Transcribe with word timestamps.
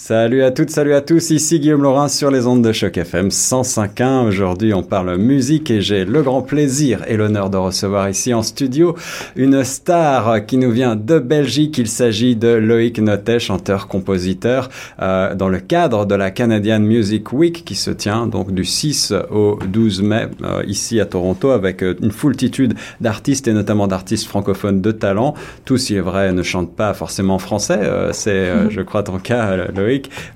Salut 0.00 0.44
à 0.44 0.52
toutes, 0.52 0.70
salut 0.70 0.94
à 0.94 1.00
tous, 1.00 1.30
ici 1.30 1.58
Guillaume 1.58 1.82
Laurin 1.82 2.06
sur 2.06 2.30
les 2.30 2.46
ondes 2.46 2.62
de 2.62 2.70
choc 2.70 2.96
FM 2.96 3.28
105.1. 3.28 4.28
Aujourd'hui 4.28 4.72
on 4.72 4.84
parle 4.84 5.16
musique 5.16 5.72
et 5.72 5.80
j'ai 5.80 6.04
le 6.04 6.22
grand 6.22 6.40
plaisir 6.40 7.02
et 7.08 7.16
l'honneur 7.16 7.50
de 7.50 7.56
recevoir 7.56 8.08
ici 8.08 8.32
en 8.32 8.44
studio 8.44 8.94
une 9.34 9.64
star 9.64 10.46
qui 10.46 10.56
nous 10.56 10.70
vient 10.70 10.94
de 10.94 11.18
Belgique. 11.18 11.78
Il 11.78 11.88
s'agit 11.88 12.36
de 12.36 12.46
Loïc 12.46 13.00
Notet, 13.00 13.40
chanteur-compositeur, 13.40 14.68
euh, 15.02 15.34
dans 15.34 15.48
le 15.48 15.58
cadre 15.58 16.06
de 16.06 16.14
la 16.14 16.30
Canadian 16.30 16.78
Music 16.78 17.32
Week 17.32 17.64
qui 17.64 17.74
se 17.74 17.90
tient 17.90 18.28
donc 18.28 18.54
du 18.54 18.64
6 18.64 19.12
au 19.32 19.58
12 19.66 20.02
mai 20.02 20.28
euh, 20.44 20.62
ici 20.68 21.00
à 21.00 21.06
Toronto 21.06 21.50
avec 21.50 21.82
euh, 21.82 21.96
une 22.00 22.12
foultitude 22.12 22.74
d'artistes 23.00 23.48
et 23.48 23.52
notamment 23.52 23.88
d'artistes 23.88 24.28
francophones 24.28 24.80
de 24.80 24.92
talent. 24.92 25.34
Tous, 25.64 25.90
il 25.90 25.96
est 25.96 26.00
vrai, 26.00 26.32
ne 26.32 26.44
chantent 26.44 26.76
pas 26.76 26.94
forcément 26.94 27.40
français. 27.40 27.80
Euh, 27.82 28.12
c'est, 28.12 28.30
euh, 28.30 28.70
je 28.70 28.80
crois, 28.80 29.02
ton 29.02 29.18
cas, 29.18 29.56
Loïc 29.74 29.87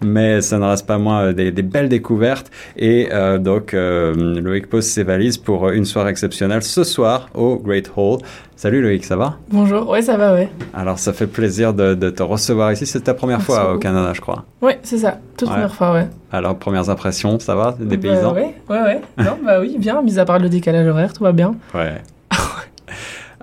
mais 0.05 0.41
ça 0.41 0.59
ne 0.59 0.64
reste 0.64 0.87
pas 0.87 0.98
moins 0.98 1.23
euh, 1.27 1.33
des, 1.33 1.51
des 1.52 1.62
belles 1.62 1.88
découvertes. 1.88 2.51
Et 2.77 3.09
euh, 3.12 3.38
donc, 3.38 3.75
euh, 3.75 4.41
Loïc 4.41 4.69
pose 4.69 4.84
ses 4.84 5.02
valises 5.05 5.38
pour 5.38 5.69
une 5.70 5.84
soirée 5.84 6.11
exceptionnelle 6.11 6.62
ce 6.62 6.84
soir 6.84 7.28
au 7.34 7.56
Great 7.56 7.91
Hall. 7.97 8.19
Salut 8.56 8.80
Loïc, 8.80 9.05
ça 9.05 9.16
va? 9.16 9.38
Bonjour, 9.51 9.88
ouais, 9.88 10.02
ça 10.02 10.16
va, 10.16 10.34
ouais. 10.34 10.48
Alors, 10.73 10.98
ça 10.98 11.12
fait 11.12 11.27
plaisir 11.27 11.75
de, 11.75 11.95
de 11.95 12.11
te 12.11 12.23
recevoir 12.23 12.70
ici. 12.73 12.87
C'est 12.87 13.01
ta 13.01 13.12
première 13.15 13.38
Merci 13.38 13.52
fois 13.52 13.75
au. 13.75 13.78
Canada, 13.78 14.12
je 14.15 14.20
crois. 14.20 14.45
Ouais, 14.61 14.78
c'est 14.84 14.98
ça, 14.98 15.19
toute 15.37 15.48
Ouais. 15.48 15.55
première 15.55 15.75
fois, 15.75 15.92
ouais. 15.95 16.06
Alors, 16.30 16.56
premières 16.56 16.89
impressions, 16.89 17.39
ça 17.41 17.56
va? 17.56 17.75
Des 17.78 17.97
Bah, 17.97 18.09
paysans? 18.09 18.34
Ouais, 18.34 18.55
ouais, 18.70 18.80
ouais. 18.83 19.00
Non, 19.19 19.37
bah 19.45 19.59
oui, 19.61 19.77
bien, 19.78 20.00
mis 20.03 20.19
à 20.19 20.25
part 20.25 20.39
le 20.39 20.48
décalage 20.48 20.87
horaire, 20.87 21.12
tout 21.12 21.25
va 21.25 21.33
bien. 21.33 21.55
Ouais. 21.75 22.00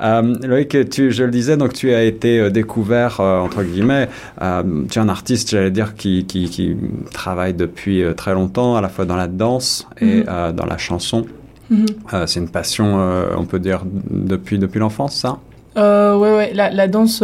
Euh, 0.02 0.36
Loïc, 0.44 0.90
tu, 0.90 1.12
je 1.12 1.24
le 1.24 1.32
disais, 1.32 1.58
donc 1.58 1.74
tu 1.74 1.94
as 1.94 2.04
été 2.04 2.40
euh, 2.40 2.50
découvert 2.50 3.20
euh, 3.20 3.40
entre 3.40 3.64
guillemets. 3.64 4.08
Euh, 4.42 4.64
tu 4.90 4.98
es 5.00 5.02
un 5.02 5.10
artiste, 5.10 5.50
j'allais 5.52 5.72
dire, 5.72 5.96
qui, 5.96 6.26
qui, 6.26 6.50
qui 6.50 6.76
travaille 7.12 7.54
depuis 7.54 8.04
très 8.16 8.34
longtemps, 8.34 8.76
à 8.76 8.82
la 8.82 8.90
fois 8.90 9.06
dans 9.06 9.16
la 9.18 9.28
danse 9.28 9.88
et 10.02 10.24
Mhm. 10.24 10.54
dans 10.54 10.66
la 10.66 10.78
chanson. 10.78 11.26
Mhm. 11.70 11.86
C'est 12.26 12.40
une 12.40 12.50
passion, 12.50 12.98
on 13.38 13.46
peut 13.46 13.60
dire, 13.60 13.84
depuis 14.10 14.58
depuis 14.58 14.80
l'enfance, 14.80 15.16
ça? 15.16 15.38
Euh, 15.78 16.18
ouais, 16.18 16.36
ouais, 16.36 16.52
la, 16.54 16.72
la 16.72 16.88
danse, 16.88 17.24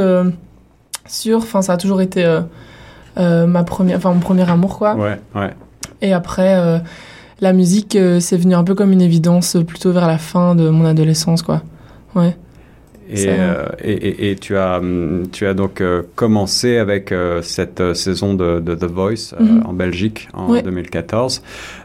sur, 1.07 1.37
enfin, 1.37 1.61
ça 1.61 1.73
a 1.73 1.77
toujours 1.77 2.01
été 2.01 2.23
ma 3.17 3.63
première, 3.63 3.97
enfin, 3.97 4.13
mon 4.13 4.19
premier 4.19 4.47
amour, 4.49 4.77
quoi. 4.77 4.95
Ouais, 4.95 5.19
ouais. 5.35 5.53
Et 6.01 6.13
après, 6.13 6.81
la 7.41 7.53
musique, 7.53 7.95
euh, 7.95 8.19
c'est 8.19 8.37
venu 8.37 8.53
un 8.55 8.63
peu 8.63 8.75
comme 8.75 8.91
une 8.91 9.01
évidence, 9.01 9.55
euh, 9.55 9.63
plutôt 9.63 9.91
vers 9.91 10.07
la 10.07 10.17
fin 10.17 10.55
de 10.55 10.69
mon 10.69 10.85
adolescence, 10.85 11.41
quoi. 11.41 11.63
Ouais. 12.15 12.35
Et, 13.07 13.25
euh, 13.29 13.65
et, 13.83 13.91
et, 13.91 14.31
et 14.31 14.35
tu 14.35 14.57
as 14.57 14.79
hum, 14.79 15.27
tu 15.31 15.45
as 15.45 15.53
donc 15.53 15.79
euh, 15.81 16.01
commencé 16.15 16.77
avec 16.77 17.11
euh, 17.11 17.41
cette 17.43 17.79
euh, 17.79 17.93
saison 17.93 18.33
de, 18.33 18.59
de 18.59 18.73
The 18.73 18.85
Voice 18.85 19.33
euh, 19.39 19.43
Mhm. 19.43 19.63
en 19.65 19.73
Belgique 19.73 20.27
en 20.33 20.51
Ouais. 20.51 20.61
2014. 20.63 21.41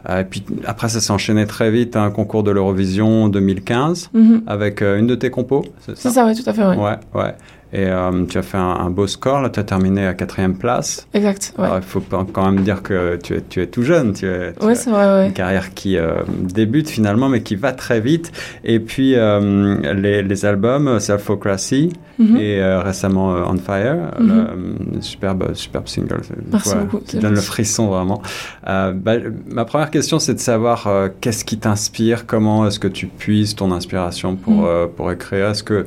Euh, 0.09 0.21
et 0.21 0.23
puis 0.23 0.43
après, 0.65 0.89
ça 0.89 0.99
s'est 0.99 1.11
enchaîné 1.11 1.45
très 1.45 1.69
vite 1.69 1.95
à 1.95 2.01
un 2.03 2.09
concours 2.11 2.41
de 2.43 2.49
l'Eurovision 2.51 3.27
2015 3.29 4.09
Mhm. 4.13 4.41
avec 4.47 4.81
euh, 4.81 4.97
une 4.97 5.07
de 5.07 5.15
tes 5.15 5.29
compos, 5.29 5.63
c'est 5.79 5.95
ça? 5.95 6.09
C'est 6.09 6.09
ça, 6.15 6.25
ouais, 6.25 6.33
tout 6.33 6.43
à 6.49 6.53
fait, 6.53 6.63
ouais. 6.65 6.75
Ouais, 6.77 6.97
ouais. 7.13 7.33
Et 7.73 7.85
euh, 7.87 8.25
tu 8.25 8.37
as 8.37 8.41
fait 8.41 8.57
un, 8.57 8.61
un 8.85 8.89
beau 8.89 9.07
score, 9.07 9.41
là, 9.41 9.49
tu 9.49 9.59
as 9.59 9.63
terminé 9.63 10.05
à 10.05 10.13
quatrième 10.13 10.55
place. 10.57 11.07
Exact, 11.13 11.53
ouais. 11.57 11.63
Alors, 11.65 11.77
il 11.77 11.83
faut 11.83 12.01
quand 12.33 12.51
même 12.51 12.63
dire 12.63 12.83
que 12.83 13.17
tu 13.23 13.35
es, 13.35 13.41
tu 13.47 13.61
es 13.61 13.67
tout 13.67 13.83
jeune, 13.83 14.11
tu 14.13 14.27
es, 14.27 14.53
tu 14.53 14.65
Ouais, 14.65 14.73
as 14.73 14.75
c'est 14.75 14.89
vrai, 14.89 15.05
une 15.05 15.27
ouais. 15.27 15.31
carrière 15.33 15.73
qui 15.73 15.97
euh, 15.97 16.15
débute 16.41 16.89
finalement, 16.89 17.29
mais 17.29 17.41
qui 17.43 17.55
va 17.55 17.71
très 17.71 18.01
vite. 18.01 18.31
Et 18.65 18.79
puis, 18.81 19.15
euh, 19.15 19.93
les, 19.93 20.21
les 20.21 20.45
albums, 20.45 20.99
Selfocracy 20.99 21.93
Mhm. 22.19 22.37
et 22.37 22.63
récemment 22.83 23.29
On 23.47 23.57
Fire, 23.57 24.11
Mhm. 24.19 24.75
le, 24.95 25.01
superbe, 25.01 25.53
superbe 25.55 25.87
single. 25.87 26.21
Merci 26.51 26.75
beaucoup, 26.75 26.99
Qui 26.99 27.17
donne 27.17 27.33
le 27.33 27.39
frisson 27.41 27.87
vraiment. 27.87 28.21
Bah, 28.65 29.13
ma 29.49 29.65
première 29.65 29.89
question, 29.89 30.19
c'est 30.19 30.33
de 30.35 30.39
savoir 30.39 30.87
qu'est-ce 31.21 31.43
qui 31.45 31.57
t'inspire, 31.57 32.27
comment 32.27 32.67
est-ce 32.67 32.79
que 32.79 32.87
tu 32.89 33.07
puises 33.07 33.55
ton 33.55 33.71
inspiration 33.71 34.35
pour, 34.35 34.53
Mhm. 34.63 34.89
pour 34.95 35.11
écrire? 35.11 35.49
Est-ce 35.49 35.63
que 35.63 35.85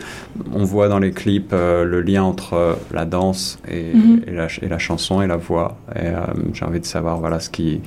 on 0.53 0.64
voit 0.64 0.88
dans 0.88 0.98
les 0.98 1.12
clips 1.12 1.54
euh, 1.74 1.84
le 1.84 2.00
lien 2.00 2.22
entre 2.22 2.54
euh, 2.54 2.74
la 2.92 3.04
danse 3.04 3.58
et, 3.68 3.94
Mhm. 3.94 4.20
et, 4.26 4.30
la, 4.32 4.46
et 4.62 4.68
la 4.68 4.78
chanson 4.78 5.20
et 5.22 5.26
la 5.26 5.36
voix 5.36 5.76
Et 5.96 6.06
euh, 6.06 6.14
j'ai 6.52 6.64
envie 6.64 6.80
de 6.80 6.86
savoir 6.86 7.18
voilà 7.18 7.40
ce 7.40 7.50
qui, 7.50 7.80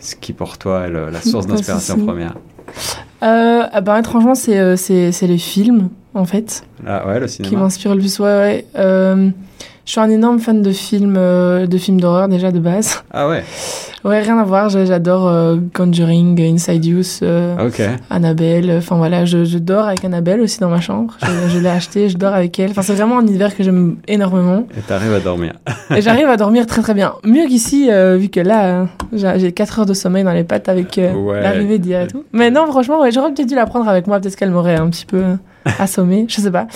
ce 0.00 0.14
qui 0.16 0.32
pour 0.32 0.58
toi 0.58 0.86
est 0.86 0.90
le- 0.90 1.10
la 1.10 1.20
source 1.30 1.46
d'inspiration 1.46 1.98
première. 2.04 2.34
Ah 3.20 3.80
ben, 3.80 3.96
étrangement, 3.98 4.34
c'est 4.34 4.74
les 5.22 5.38
films, 5.38 5.88
en 6.14 6.24
fait. 6.24 6.64
Ah 6.86 7.06
ouais, 7.06 7.20
le 7.20 7.26
qui 7.26 7.32
cinéma. 7.34 7.58
m'inspire 7.62 7.94
le 7.94 8.00
plus. 8.00 8.18
Ouais, 8.20 8.64
ouais. 8.74 9.32
Je 9.86 9.92
suis 9.92 10.00
un 10.00 10.10
énorme 10.10 10.40
fan 10.40 10.62
de 10.62 10.72
films, 10.72 11.14
euh, 11.16 11.68
de 11.68 11.78
films 11.78 12.00
d'horreur 12.00 12.26
déjà 12.26 12.50
de 12.50 12.58
base. 12.58 13.04
Ah 13.12 13.28
ouais, 13.28 13.44
Ouais, 14.04 14.20
rien 14.20 14.36
à 14.36 14.42
voir. 14.42 14.68
J'adore 14.68 15.28
euh, 15.28 15.56
Conjuring, 15.74 16.40
Inside 16.40 16.84
Use, 16.84 17.20
euh. 17.22 17.54
Annabelle. 18.10 18.74
Enfin 18.78 18.96
voilà, 18.96 19.24
je, 19.24 19.44
je 19.44 19.58
dors 19.58 19.86
avec 19.86 20.04
Annabelle 20.04 20.40
aussi 20.40 20.58
dans 20.58 20.68
ma 20.68 20.80
chambre. 20.80 21.16
Je, 21.22 21.50
je 21.54 21.58
l'ai 21.60 21.68
acheté, 21.68 22.08
je 22.08 22.16
dors 22.18 22.34
avec 22.34 22.58
elle. 22.58 22.70
Enfin, 22.70 22.82
c'est 22.82 22.94
vraiment 22.94 23.18
un 23.18 23.22
univers 23.26 23.56
que 23.56 23.62
j'aime 23.62 23.96
énormément. 24.08 24.66
Et 24.76 24.80
t'arrives 24.80 25.12
à 25.14 25.20
dormir. 25.20 25.52
Et 25.94 26.02
j'arrive 26.02 26.26
à 26.28 26.36
dormir 26.36 26.66
très 26.66 26.82
très 26.82 26.94
bien. 26.94 27.14
Mieux 27.24 27.46
qu'ici, 27.46 27.88
vu 28.16 28.28
que 28.28 28.40
là, 28.40 28.64
euh, 28.82 28.84
j'ai 29.12 29.38
j'ai 29.38 29.52
4 29.52 29.78
heures 29.80 29.86
de 29.86 29.94
sommeil 29.94 30.24
dans 30.24 30.32
les 30.32 30.44
pattes 30.44 30.68
avec 30.68 30.98
Ouais. 30.98 31.40
l'arrivée 31.42 31.78
d'hier 31.78 32.02
et 32.02 32.06
tout. 32.08 32.24
Mais 32.32 32.50
non, 32.50 32.66
franchement, 32.66 33.00
ouais, 33.02 33.12
j'aurais 33.12 33.32
peut-être 33.32 33.48
dû 33.48 33.54
la 33.54 33.66
prendre 33.66 33.88
avec 33.88 34.08
moi. 34.08 34.18
Peut-être 34.18 34.34
qu'elle 34.36 34.50
m'aurait 34.50 34.76
un 34.76 34.88
petit 34.90 35.06
peu 35.06 35.22
assommée. 35.78 36.26
Je 36.28 36.40
sais 36.40 36.50
pas. 36.50 36.66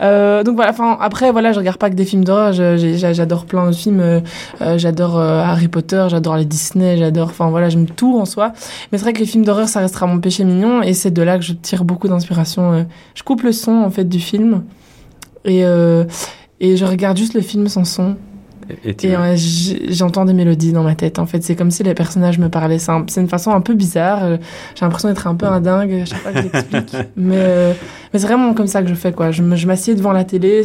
Euh, 0.00 0.42
donc 0.42 0.56
voilà. 0.56 0.70
Enfin, 0.70 0.96
après, 1.00 1.30
voilà, 1.32 1.52
je 1.52 1.58
regarde 1.58 1.78
pas 1.78 1.90
que 1.90 1.94
des 1.94 2.04
films 2.04 2.24
d'horreur. 2.24 2.52
J'adore 2.52 3.46
plein 3.46 3.66
de 3.70 3.74
films. 3.74 4.00
euh, 4.00 4.20
euh, 4.60 4.78
j'adore 4.78 5.18
euh, 5.18 5.40
Harry 5.40 5.68
Potter. 5.68 6.06
J'adore 6.08 6.36
les 6.36 6.44
Disney. 6.44 6.96
J'adore. 6.96 7.28
Enfin 7.28 7.50
voilà, 7.50 7.68
j'aime 7.68 7.86
tout 7.86 8.18
en 8.18 8.24
soi. 8.24 8.52
Mais 8.92 8.98
c'est 8.98 9.04
vrai 9.04 9.12
que 9.12 9.20
les 9.20 9.26
films 9.26 9.44
d'horreur, 9.44 9.68
ça 9.68 9.80
restera 9.80 10.06
mon 10.06 10.18
péché 10.20 10.44
mignon. 10.44 10.82
Et 10.82 10.92
c'est 10.94 11.10
de 11.10 11.22
là 11.22 11.38
que 11.38 11.44
je 11.44 11.52
tire 11.52 11.84
beaucoup 11.84 12.08
d'inspiration. 12.08 12.72
euh. 12.72 12.82
Je 13.14 13.22
coupe 13.22 13.42
le 13.42 13.52
son 13.52 13.72
en 13.72 13.90
fait 13.90 14.04
du 14.04 14.20
film. 14.20 14.62
Et 15.44 15.62
et 16.62 16.76
je 16.76 16.84
regarde 16.84 17.16
juste 17.16 17.32
le 17.32 17.40
film 17.40 17.66
sans 17.68 17.84
son. 17.84 18.16
Et, 18.84 19.16
ouais, 19.16 19.34
j'entends 19.88 20.24
des 20.24 20.32
mélodies 20.32 20.72
dans 20.72 20.82
ma 20.82 20.94
tête. 20.94 21.18
En 21.18 21.26
fait, 21.26 21.42
c'est 21.42 21.54
comme 21.56 21.70
si 21.70 21.82
les 21.82 21.94
personnages 21.94 22.38
me 22.38 22.48
parlaient. 22.48 22.78
C'est 22.78 22.90
un- 22.92 23.04
c'est 23.08 23.20
une 23.20 23.28
façon 23.28 23.50
un 23.52 23.60
peu 23.60 23.74
bizarre. 23.74 24.24
euh, 24.24 24.36
J'ai 24.74 24.84
l'impression 24.84 25.08
d'être 25.08 25.26
un 25.26 25.34
peu 25.34 25.46
un 25.46 25.60
dingue. 25.60 26.02
Je 26.04 26.10
sais 26.10 26.16
pas 26.22 26.32
que 26.32 26.42
j'explique. 26.52 26.96
mais 27.16 27.36
euh, 27.38 27.72
mais 28.12 28.18
c'est 28.18 28.26
vraiment 28.26 28.54
comme 28.54 28.66
ça 28.66 28.82
que 28.82 28.88
je 28.88 28.94
fais, 28.94 29.12
quoi. 29.12 29.30
Je 29.30 29.42
m'assieds 29.42 29.94
devant 29.94 30.12
la 30.12 30.24
télé 30.24 30.62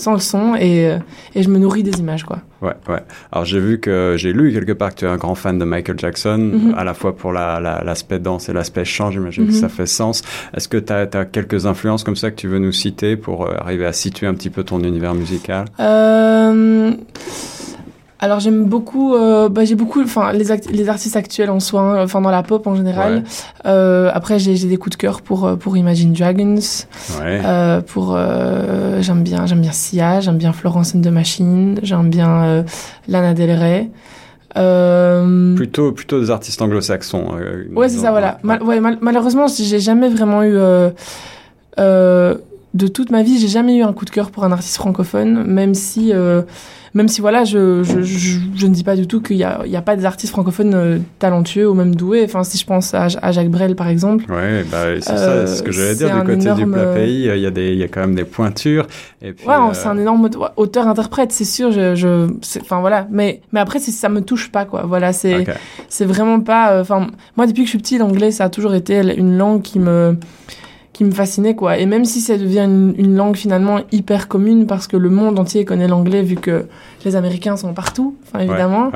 sans 0.00 0.12
le 0.14 0.18
son 0.18 0.54
et, 0.54 0.86
euh, 0.86 0.98
et 1.34 1.42
je 1.42 1.48
me 1.48 1.58
nourris 1.58 1.82
des 1.82 1.98
images, 2.00 2.24
quoi. 2.24 2.38
Ouais, 2.62 2.74
ouais. 2.88 3.00
Alors 3.32 3.44
j'ai 3.44 3.60
vu 3.60 3.78
que 3.80 4.14
j'ai 4.18 4.32
lu 4.32 4.52
quelque 4.52 4.72
part 4.72 4.90
que 4.90 4.96
tu 5.00 5.04
es 5.04 5.08
un 5.08 5.16
grand 5.16 5.34
fan 5.34 5.58
de 5.58 5.64
Michael 5.64 5.98
Jackson, 5.98 6.38
Mhm. 6.38 6.74
à 6.76 6.84
la 6.84 6.94
fois 6.94 7.16
pour 7.16 7.32
la- 7.32 7.58
la- 7.60 7.82
l'aspect 7.84 8.18
danse 8.18 8.48
et 8.48 8.52
l'aspect 8.52 8.84
chant, 8.84 9.10
j'imagine 9.10 9.46
que 9.46 9.52
Mhm. 9.52 9.58
ça 9.60 9.68
fait 9.68 9.86
sens. 9.86 10.22
Est-ce 10.54 10.68
que 10.68 10.76
tu 10.78 10.92
as, 10.92 11.06
quelques 11.26 11.66
influences 11.66 12.04
comme 12.04 12.16
ça 12.16 12.30
que 12.30 12.36
tu 12.36 12.48
veux 12.48 12.58
nous 12.58 12.72
citer 12.72 13.16
pour 13.16 13.46
euh, 13.46 13.54
arriver 13.58 13.86
à 13.86 13.92
situer 13.92 14.26
un 14.26 14.34
petit 14.34 14.50
peu 14.50 14.62
ton 14.64 14.80
univers 14.82 15.14
musical? 15.14 15.66
Euh, 15.78 16.92
alors 18.22 18.38
j'aime 18.38 18.64
beaucoup, 18.64 19.14
euh, 19.14 19.48
bah, 19.48 19.64
j'ai 19.64 19.74
beaucoup, 19.74 20.02
enfin 20.02 20.32
les, 20.32 20.44
les 20.72 20.88
artistes 20.88 21.16
actuels 21.16 21.50
en 21.50 21.58
soi, 21.58 21.80
hein, 21.80 22.04
enfin 22.04 22.20
dans 22.20 22.30
la 22.30 22.42
pop 22.42 22.66
en 22.66 22.74
général. 22.74 23.14
Ouais. 23.14 23.22
Euh, 23.66 24.10
après 24.12 24.38
j'ai 24.38 24.56
j'ai 24.56 24.68
des 24.68 24.76
coups 24.76 24.96
de 24.96 25.00
cœur 25.00 25.22
pour 25.22 25.46
euh, 25.46 25.56
pour 25.56 25.76
Imagine 25.76 26.12
Dragons. 26.12 26.56
Ouais. 27.20 27.40
Euh, 27.44 27.80
pour 27.80 28.14
euh, 28.16 29.00
j'aime 29.00 29.22
bien 29.22 29.46
j'aime 29.46 29.60
bien 29.62 29.72
Sia 29.72 30.20
j'aime 30.20 30.36
bien 30.38 30.52
Florence 30.52 30.94
and 30.94 31.00
the 31.00 31.06
Machine 31.08 31.78
j'aime 31.82 32.10
bien 32.10 32.42
euh, 32.44 32.62
Lana 33.08 33.32
Del 33.34 33.50
Rey 33.58 33.90
euh, 34.56 35.54
Plutôt, 35.56 35.92
plutôt 35.92 36.20
des 36.20 36.30
artistes 36.30 36.60
anglo-saxons. 36.60 37.26
ouais 37.74 37.88
c'est 37.88 37.98
ça 37.98 38.10
voilà 38.10 38.32
ouais. 38.32 38.38
Mal- 38.42 38.62
ouais, 38.62 38.80
mal- 38.80 38.98
malheureusement 39.00 39.46
j'ai 39.48 39.78
jamais 39.80 40.08
vraiment 40.08 40.42
eu 40.42 40.56
euh, 40.56 40.90
euh, 41.78 42.36
de 42.74 42.86
toute 42.86 43.10
ma 43.10 43.22
vie 43.22 43.38
j'ai 43.38 43.48
jamais 43.48 43.76
eu 43.76 43.82
un 43.82 43.92
coup 43.92 44.04
de 44.04 44.10
cœur 44.10 44.30
pour 44.30 44.44
un 44.44 44.52
artiste 44.52 44.76
francophone 44.76 45.44
même 45.44 45.74
si 45.74 46.12
euh, 46.12 46.42
même 46.94 47.06
si 47.08 47.20
voilà 47.20 47.44
je, 47.44 47.82
je, 47.84 48.02
je, 48.02 48.38
je 48.56 48.66
ne 48.66 48.72
dis 48.74 48.82
pas 48.84 48.96
du 48.96 49.06
tout 49.06 49.20
qu'il 49.20 49.36
y 49.36 49.44
a, 49.44 49.60
il 49.64 49.70
y 49.70 49.76
a 49.76 49.82
pas 49.82 49.94
des 49.96 50.04
artistes 50.04 50.32
francophones 50.32 50.74
euh, 50.74 50.98
talentueux 51.20 51.68
ou 51.68 51.74
même 51.74 51.94
doués 51.94 52.22
enfin 52.24 52.42
si 52.44 52.58
je 52.58 52.66
pense 52.66 52.94
à, 52.94 53.06
à 53.22 53.30
Jacques 53.32 53.50
Brel 53.50 53.76
par 53.76 53.88
exemple 53.88 54.24
Ouais, 54.32 54.64
bah, 54.70 54.84
c'est 55.00 55.02
ça, 55.02 55.14
Euh, 55.30 55.46
c'est 55.46 55.56
ce 55.56 55.62
que 55.62 55.70
j'allais 55.72 55.94
dire 55.94 56.08
du 56.10 56.14
un 56.14 56.24
côté 56.24 56.52
du 56.52 56.66
plat 56.66 56.80
euh, 56.80 56.94
pays. 56.94 57.28
Il 57.32 57.40
y 57.40 57.46
a 57.46 57.50
des, 57.50 57.72
il 57.72 57.78
y 57.78 57.82
a 57.84 57.88
quand 57.88 58.00
même 58.00 58.14
des 58.16 58.24
pointures. 58.24 58.86
Et 59.22 59.32
puis, 59.32 59.46
Ouais, 59.46 59.54
euh, 59.54 59.72
c'est 59.72 59.86
un 59.86 59.98
énorme 59.98 60.24
aute- 60.24 60.36
auteur-interprète, 60.56 61.30
c'est 61.32 61.44
sûr. 61.44 61.70
Je, 61.72 62.28
enfin 62.60 62.80
voilà. 62.80 63.06
Mais, 63.10 63.40
mais 63.52 63.60
après, 63.60 63.78
ça 63.78 64.08
me 64.08 64.20
touche 64.20 64.50
pas, 64.50 64.64
quoi. 64.64 64.82
Voilà, 64.86 65.12
c'est, 65.12 65.44
c'est 65.88 66.04
vraiment 66.04 66.40
pas. 66.40 66.72
euh, 66.72 66.80
Enfin, 66.82 67.06
moi, 67.36 67.46
depuis 67.46 67.62
que 67.62 67.66
je 67.66 67.70
suis 67.70 67.78
petite, 67.78 67.98
l'anglais, 68.00 68.30
ça 68.32 68.44
a 68.44 68.48
toujours 68.48 68.74
été 68.74 69.00
une 69.16 69.36
langue 69.38 69.62
qui 69.62 69.78
me, 69.78 70.16
qui 71.00 71.06
me 71.06 71.12
fascinait 71.12 71.54
quoi. 71.54 71.78
Et 71.78 71.86
même 71.86 72.04
si 72.04 72.20
ça 72.20 72.36
devient 72.36 72.66
une, 72.66 72.92
une, 72.98 73.16
langue 73.16 73.34
finalement 73.34 73.80
hyper 73.90 74.28
commune 74.28 74.66
parce 74.66 74.86
que 74.86 74.98
le 74.98 75.08
monde 75.08 75.38
entier 75.38 75.64
connaît 75.64 75.88
l'anglais 75.88 76.20
vu 76.20 76.34
que 76.34 76.66
les 77.06 77.16
Américains 77.16 77.56
sont 77.56 77.72
partout, 77.72 78.16
enfin 78.26 78.40
évidemment, 78.40 78.90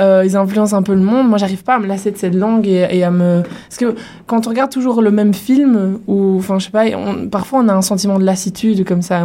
Euh, 0.00 0.24
ils 0.24 0.36
influencent 0.36 0.76
un 0.76 0.82
peu 0.82 0.94
le 0.94 1.00
monde. 1.00 1.28
Moi, 1.28 1.38
j'arrive 1.38 1.62
pas 1.62 1.76
à 1.76 1.78
me 1.78 1.86
lasser 1.86 2.10
de 2.10 2.16
cette 2.16 2.34
langue 2.34 2.66
et, 2.66 2.88
et, 2.90 3.04
à 3.04 3.12
me 3.12 3.44
parce 3.68 3.76
que 3.76 3.94
quand 4.26 4.48
on 4.48 4.50
regarde 4.50 4.72
toujours 4.72 5.00
le 5.00 5.12
même 5.12 5.32
film 5.32 6.00
ou 6.08 6.38
enfin 6.38 6.58
je 6.58 6.64
sais 6.64 6.72
pas, 6.72 6.86
on, 6.96 7.28
parfois 7.28 7.60
on 7.60 7.68
a 7.68 7.72
un 7.72 7.82
sentiment 7.82 8.18
de 8.18 8.24
lassitude 8.24 8.84
comme 8.84 9.02
ça. 9.02 9.22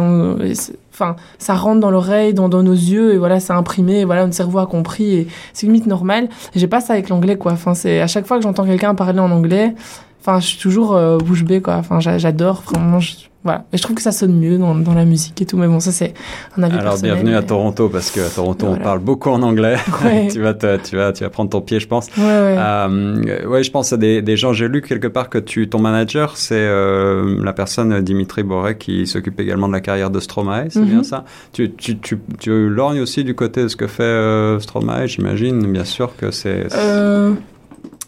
Enfin, 0.92 1.16
ça 1.38 1.54
rentre 1.54 1.80
dans 1.80 1.90
l'oreille, 1.90 2.32
dans, 2.32 2.48
dans, 2.48 2.62
nos 2.62 2.72
yeux 2.72 3.14
et 3.14 3.18
voilà, 3.18 3.40
c'est 3.40 3.52
imprimé. 3.52 4.00
Et 4.00 4.04
voilà, 4.04 4.22
notre 4.22 4.36
cerveau 4.36 4.60
a 4.60 4.66
compris 4.66 5.14
et 5.16 5.26
c'est 5.52 5.66
limite 5.66 5.88
normal. 5.88 6.28
J'ai 6.54 6.68
pas 6.68 6.80
ça 6.80 6.92
avec 6.92 7.08
l'anglais 7.08 7.36
quoi. 7.36 7.50
Enfin, 7.50 7.74
c'est 7.74 8.00
à 8.00 8.06
chaque 8.06 8.26
fois 8.28 8.36
que 8.36 8.44
j'entends 8.44 8.66
quelqu'un 8.66 8.94
parler 8.94 9.18
en 9.18 9.32
anglais 9.32 9.74
Enfin, 10.20 10.38
je 10.40 10.46
suis 10.46 10.58
toujours 10.58 10.94
euh, 10.94 11.18
bouche 11.18 11.44
bée, 11.44 11.60
quoi. 11.62 11.76
Enfin, 11.76 11.98
j'adore, 12.00 12.62
vraiment. 12.66 13.00
Je, 13.00 13.12
voilà. 13.42 13.64
Et 13.72 13.78
je 13.78 13.82
trouve 13.82 13.96
que 13.96 14.02
ça 14.02 14.12
sonne 14.12 14.38
mieux 14.38 14.58
dans, 14.58 14.74
dans 14.74 14.92
la 14.92 15.06
musique 15.06 15.40
et 15.40 15.46
tout. 15.46 15.56
Mais 15.56 15.66
bon, 15.66 15.80
ça, 15.80 15.92
c'est 15.92 16.12
un 16.58 16.62
avis 16.62 16.74
Alors, 16.74 16.90
personnel. 16.92 17.12
bienvenue 17.14 17.30
mais... 17.30 17.36
à 17.38 17.42
Toronto, 17.42 17.88
parce 17.88 18.10
que 18.10 18.20
à 18.20 18.28
Toronto, 18.28 18.66
Voilà. 18.66 18.80
on 18.82 18.84
parle 18.84 18.98
beaucoup 18.98 19.30
en 19.30 19.40
anglais. 19.40 19.76
Ouais. 20.04 20.28
tu, 20.30 20.40
vas 20.42 20.52
te, 20.52 20.76
tu, 20.76 20.96
vas, 20.96 21.12
tu 21.14 21.24
vas 21.24 21.30
prendre 21.30 21.48
ton 21.48 21.62
pied, 21.62 21.80
je 21.80 21.88
pense. 21.88 22.08
Ouais, 22.18 22.22
ouais. 22.22 22.56
Euh, 22.58 23.46
ouais, 23.46 23.62
je 23.62 23.70
pense 23.70 23.94
à 23.94 23.96
des, 23.96 24.20
des 24.20 24.36
gens. 24.36 24.52
J'ai 24.52 24.68
lu 24.68 24.82
quelque 24.82 25.06
part 25.08 25.30
que 25.30 25.38
tu, 25.38 25.70
ton 25.70 25.78
manager, 25.78 26.36
c'est 26.36 26.54
euh, 26.54 27.42
la 27.42 27.54
personne 27.54 27.90
euh, 27.94 28.00
Dimitri 28.02 28.42
Boré 28.42 28.76
qui 28.76 29.06
s'occupe 29.06 29.40
également 29.40 29.68
de 29.68 29.72
la 29.72 29.80
carrière 29.80 30.10
de 30.10 30.20
Stromae, 30.20 30.66
c'est 30.68 30.80
Mhm. 30.80 30.84
bien 30.86 31.02
ça? 31.02 31.24
Tu, 31.54 31.72
tu, 31.72 31.98
tu, 31.98 32.18
tu 32.38 32.68
lorgnes 32.68 33.00
aussi 33.00 33.24
du 33.24 33.34
côté 33.34 33.62
de 33.62 33.68
ce 33.68 33.76
que 33.76 33.86
fait 33.86 34.02
euh, 34.02 34.60
Stromae, 34.60 35.06
j'imagine, 35.06 35.66
bien 35.72 35.84
sûr 35.84 36.14
que 36.14 36.30
c'est. 36.30 36.66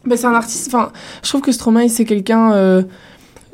Ben, 0.05 0.17
c'est 0.17 0.27
un 0.27 0.35
artiste. 0.35 0.67
Enfin, 0.69 0.91
je 1.23 1.29
trouve 1.29 1.43
que 1.43 1.53
Stromae 1.53 1.89
c'est 1.89 2.05
quelqu'un 2.05 2.53
euh, 2.53 2.83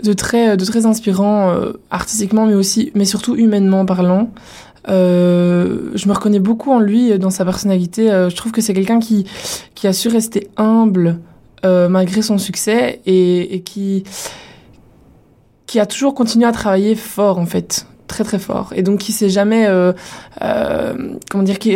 de 0.03 0.13
très 0.13 0.57
de 0.57 0.65
très 0.65 0.87
inspirant 0.87 1.51
euh, 1.51 1.73
artistiquement, 1.91 2.47
mais 2.47 2.55
aussi, 2.55 2.91
mais 2.95 3.05
surtout 3.05 3.37
humainement 3.37 3.85
parlant. 3.85 4.31
Euh, 4.89 5.91
je 5.95 6.09
me 6.09 6.15
reconnais 6.15 6.39
beaucoup 6.39 6.73
en 6.73 6.81
lui 6.81 7.19
dans 7.19 7.31
sa 7.31 7.45
personnalité. 7.45 8.07
Je 8.09 8.35
trouve 8.35 8.53
que 8.53 8.61
c'est 8.61 8.73
quelqu'un 8.73 8.99
qui 8.99 9.27
qui 9.75 9.87
a 9.87 9.93
su 9.93 10.09
rester 10.09 10.49
humble 10.57 11.19
malgré 11.63 12.23
son 12.23 12.39
succès 12.39 13.01
et, 13.05 13.63
qui 13.65 14.05
qui 15.67 15.81
a 15.81 15.85
toujours 15.85 16.15
continué 16.15 16.47
à 16.47 16.53
travailler 16.53 16.95
fort 16.95 17.39
en 17.39 17.45
fait, 17.45 17.87
très 18.07 18.25
très 18.25 18.39
fort. 18.39 18.73
Et 18.75 18.83
donc 18.83 19.01
qui 19.01 19.13
s'est 19.13 19.29
jamais 19.29 19.69
comment 20.41 21.45
dire 21.45 21.59
qui 21.59 21.73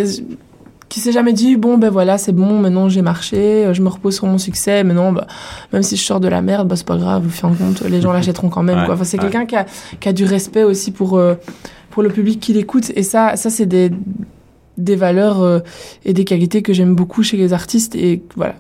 qui 0.92 1.00
s'est 1.00 1.10
jamais 1.12 1.32
dit 1.32 1.56
bon 1.56 1.78
ben 1.78 1.88
voilà 1.88 2.18
c'est 2.18 2.32
bon 2.32 2.58
maintenant 2.58 2.90
j'ai 2.90 3.00
marché 3.00 3.64
euh, 3.64 3.72
je 3.72 3.80
me 3.80 3.88
repose 3.88 4.14
sur 4.14 4.26
mon 4.26 4.36
succès 4.36 4.84
maintenant 4.84 5.10
bah, 5.10 5.26
même 5.72 5.82
si 5.82 5.96
je 5.96 6.02
sors 6.02 6.20
de 6.20 6.28
la 6.28 6.42
merde 6.42 6.68
bah 6.68 6.76
c'est 6.76 6.86
pas 6.86 6.98
grave 6.98 7.24
au 7.26 7.30
fin 7.30 7.48
de 7.48 7.56
compte 7.56 7.80
les 7.80 8.02
gens 8.02 8.12
l'achèteront 8.18 8.50
quand 8.50 8.62
même 8.62 8.78
Ouais, 8.78 8.84
quoi. 8.84 8.94
Enfin, 8.94 9.04
c'est 9.04 9.16
ouais. 9.16 9.22
quelqu'un 9.22 9.46
qui 9.46 9.56
a, 9.56 9.64
qui 10.00 10.08
a 10.10 10.12
du 10.12 10.26
respect 10.26 10.64
aussi 10.64 10.90
pour 10.90 11.16
euh, 11.16 11.34
pour 11.88 12.02
le 12.02 12.10
public 12.10 12.40
qui 12.40 12.52
l'écoute. 12.52 12.92
Et 12.94 13.02
ça 13.02 13.36
ça 13.36 13.48
c'est 13.48 13.64
des 13.64 13.90
des 14.76 14.96
valeurs 14.96 15.40
euh, 15.40 15.60
et 16.04 16.12
des 16.12 16.26
qualités 16.26 16.60
que 16.60 16.74
j'aime 16.74 16.94
beaucoup 16.94 17.22
chez 17.22 17.38
les 17.38 17.54
artistes 17.54 17.94
et 17.94 18.22
voilà 18.36 18.56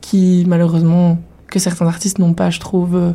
qui 0.00 0.44
malheureusement 0.48 1.18
que 1.48 1.58
certains 1.58 1.86
artistes 1.86 2.18
n'ont 2.18 2.32
pas 2.32 2.48
je 2.48 2.58
trouve 2.58 3.14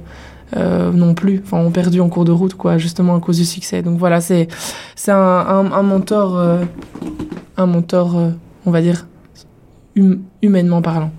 euh, 0.56 0.92
non 0.92 1.16
plus. 1.16 1.42
Enfin 1.44 1.58
ont 1.58 1.72
perdu 1.72 2.00
en 2.00 2.10
cours 2.10 2.26
de 2.26 2.32
route 2.32 2.54
quoi 2.54 2.78
justement 2.78 3.16
à 3.16 3.20
cause 3.20 3.38
du 3.38 3.46
succès. 3.46 3.82
Donc 3.82 3.98
voilà 3.98 4.22
c'est 4.22 4.48
c'est 4.96 5.12
un, 5.12 5.18
un, 5.18 5.72
un 5.72 5.82
mentor 5.82 6.38
euh, 6.38 6.64
un 7.58 7.66
mentor 7.66 8.18
euh, 8.18 8.30
on 8.66 8.72
va 8.72 8.82
dire 8.82 9.08
hum- 9.98 10.22
humainement 10.42 10.82
parlant 10.82 11.12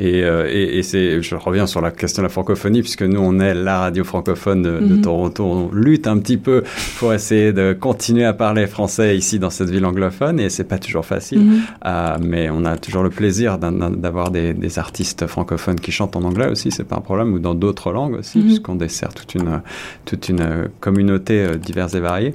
Et, 0.00 0.24
euh, 0.24 0.48
et, 0.50 0.78
et 0.78 0.82
c'est, 0.82 1.22
je 1.22 1.36
reviens 1.36 1.68
sur 1.68 1.80
la 1.80 1.92
question 1.92 2.20
de 2.22 2.26
la 2.26 2.28
francophonie, 2.28 2.80
puisque 2.82 3.02
nous, 3.04 3.20
on 3.20 3.38
est 3.38 3.54
la 3.54 3.78
radio 3.78 4.02
francophone 4.02 4.60
de, 4.62 4.80
de 4.80 4.94
Mhm. 4.96 5.00
Toronto. 5.02 5.44
On 5.44 5.70
lutte 5.72 6.08
un 6.08 6.18
petit 6.18 6.36
peu 6.36 6.64
pour 6.98 7.12
essayer 7.14 7.52
de 7.52 7.72
continuer 7.74 8.24
à 8.24 8.32
parler 8.32 8.66
français 8.66 9.16
ici 9.16 9.38
dans 9.38 9.50
cette 9.50 9.70
ville 9.70 9.86
anglophone, 9.86 10.40
et 10.40 10.50
c'est 10.50 10.64
pas 10.64 10.78
toujours 10.78 11.06
facile. 11.06 11.42
Mhm. 11.44 11.60
Euh, 11.86 12.16
mais 12.20 12.50
on 12.50 12.64
a 12.64 12.76
toujours 12.76 13.04
le 13.04 13.10
plaisir 13.10 13.56
d'avoir 13.58 14.32
des, 14.32 14.52
des 14.52 14.78
artistes 14.80 15.28
francophones 15.28 15.78
qui 15.78 15.92
chantent 15.92 16.16
en 16.16 16.24
anglais 16.24 16.48
aussi, 16.50 16.72
c'est 16.72 16.82
pas 16.82 16.96
un 16.96 17.00
problème, 17.00 17.32
ou 17.32 17.38
dans 17.38 17.54
d'autres 17.54 17.92
langues 17.92 18.14
aussi, 18.18 18.38
Mhm. 18.38 18.44
puisqu'on 18.46 18.74
dessert 18.74 19.14
toute 19.14 19.36
une, 19.36 19.62
toute 20.06 20.28
une 20.28 20.70
communauté 20.80 21.44
euh, 21.44 21.54
diverse 21.56 21.94
et 21.94 22.00
variée. 22.00 22.34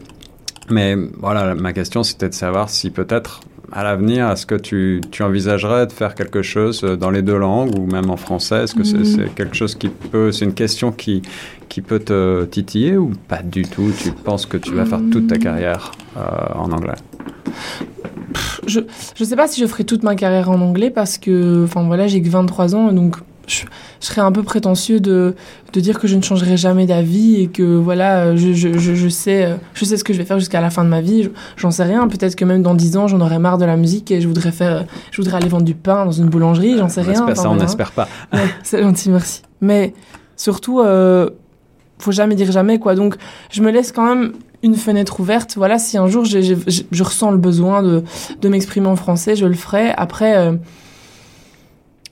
Mais 0.69 0.95
voilà, 1.19 1.55
ma 1.55 1.73
question 1.73 2.03
c'était 2.03 2.29
de 2.29 2.33
savoir 2.35 2.69
si 2.69 2.89
peut-être 2.89 3.41
à 3.71 3.83
l'avenir, 3.83 4.29
est-ce 4.29 4.45
que 4.45 4.55
tu, 4.55 5.01
tu 5.11 5.23
envisagerais 5.23 5.87
de 5.87 5.91
faire 5.91 6.15
quelque 6.15 6.41
chose 6.41 6.81
euh, 6.83 6.95
dans 6.95 7.09
les 7.11 7.21
deux 7.21 7.37
langues 7.37 7.77
ou 7.77 7.85
même 7.85 8.09
en 8.09 8.17
français? 8.17 8.63
Est-ce 8.63 8.75
que 8.75 8.83
c'est 8.83 8.97
Mhm. 8.99 9.03
c'est 9.05 9.35
quelque 9.35 9.55
chose 9.55 9.75
qui 9.75 9.89
peut, 9.89 10.31
c'est 10.31 10.45
une 10.45 10.53
question 10.53 10.91
qui, 10.91 11.21
qui 11.69 11.81
peut 11.81 11.99
te 11.99 12.45
titiller 12.45 12.97
ou 12.97 13.11
pas 13.27 13.41
du 13.43 13.63
tout? 13.63 13.91
Tu 14.01 14.11
penses 14.11 14.45
que 14.45 14.57
tu 14.57 14.71
vas 14.73 14.85
faire 14.85 15.01
toute 15.11 15.27
ta 15.27 15.35
Mhm. 15.35 15.41
carrière 15.41 15.91
euh, 16.17 16.21
en 16.55 16.71
anglais? 16.71 16.95
Je 18.67 18.81
je 19.15 19.23
sais 19.23 19.35
pas 19.35 19.47
si 19.47 19.59
je 19.61 19.65
ferai 19.67 19.83
toute 19.83 20.03
ma 20.03 20.15
carrière 20.15 20.49
en 20.49 20.59
anglais 20.61 20.91
parce 20.91 21.17
que 21.17 21.63
enfin 21.63 21.83
voilà 21.87 22.07
j'ai 22.07 22.21
que 22.21 22.29
23 22.29 22.75
ans 22.75 22.91
donc 22.91 23.15
je, 23.49 23.65
je 23.99 24.05
serais 24.05 24.21
un 24.21 24.31
peu 24.31 24.43
prétentieux 24.43 24.99
de, 24.99 25.35
de 25.73 25.79
dire 25.79 25.99
que 25.99 26.07
je 26.07 26.15
ne 26.15 26.21
changerai 26.21 26.55
jamais 26.57 26.85
d'avis 26.85 27.41
et 27.41 27.47
que 27.47 27.63
voilà 27.63 28.35
je, 28.35 28.53
je, 28.53 28.73
je, 28.77 29.07
sais 29.09 29.57
je 29.73 29.85
sais 29.85 29.97
ce 29.97 30.03
que 30.03 30.13
je 30.13 30.19
vais 30.19 30.25
faire 30.25 30.39
jusqu'à 30.39 30.61
la 30.61 30.69
fin 30.69 30.83
de 30.83 30.89
ma 30.89 31.01
vie 31.01 31.23
Je- 31.23 31.29
j'en 31.57 31.71
sais 31.71 31.83
rien 31.83 32.07
peut-être 32.07 32.35
que 32.35 32.45
même 32.45 32.61
dans 32.63 32.75
10 32.75 32.95
ans 32.97 33.07
j'en 33.07 33.19
aurai 33.21 33.39
marre 33.39 33.57
de 33.57 33.65
la 33.65 33.75
musique 33.75 34.11
et 34.11 34.21
je 34.21 34.27
voudrais 34.27 34.51
faire 34.51 34.85
je 35.11 35.21
voudrais 35.21 35.37
aller 35.37 35.49
vendre 35.49 35.65
du 35.65 35.75
pain 35.75 36.05
dans 36.05 36.11
une 36.11 36.29
boulangerie 36.29 36.77
j'en 36.77 36.87
sais 36.89 37.01
On 37.01 37.03
rien 37.03 37.13
espère 37.13 37.25
enfin, 37.29 37.35
ça, 37.43 37.49
on 37.49 37.55
n'espère 37.55 37.91
pas. 37.91 38.07
Ouais, 38.33 38.39
c'est 38.63 38.81
gentil, 38.81 39.09
merci. 39.09 39.41
Mais 39.61 39.93
surtout, 40.37 40.79
euh, 40.79 41.29
faut 41.97 42.11
jamais 42.13 42.35
dire 42.35 42.51
jamais, 42.51 42.79
quoi. 42.79 42.95
Donc, 42.95 43.15
je 43.51 43.61
me 43.61 43.71
laisse 43.71 43.91
quand 43.91 44.05
même 44.05 44.31
une 44.63 44.75
fenêtre 44.75 45.19
ouverte. 45.19 45.55
Voilà, 45.57 45.77
si 45.79 45.97
un 45.97 46.07
jour 46.07 46.23
j'ai- 46.25 46.41
j'ai- 46.41 46.57
je 46.91 47.03
ressens 47.03 47.31
le 47.31 47.37
besoin 47.37 47.83
de, 47.83 48.03
de 48.41 48.49
m'exprimer 48.49 48.87
en 48.87 48.95
français, 48.95 49.35
je 49.35 49.45
le 49.45 49.53
ferai. 49.55 49.91
Après, 49.97 50.37
euh, 50.37 50.53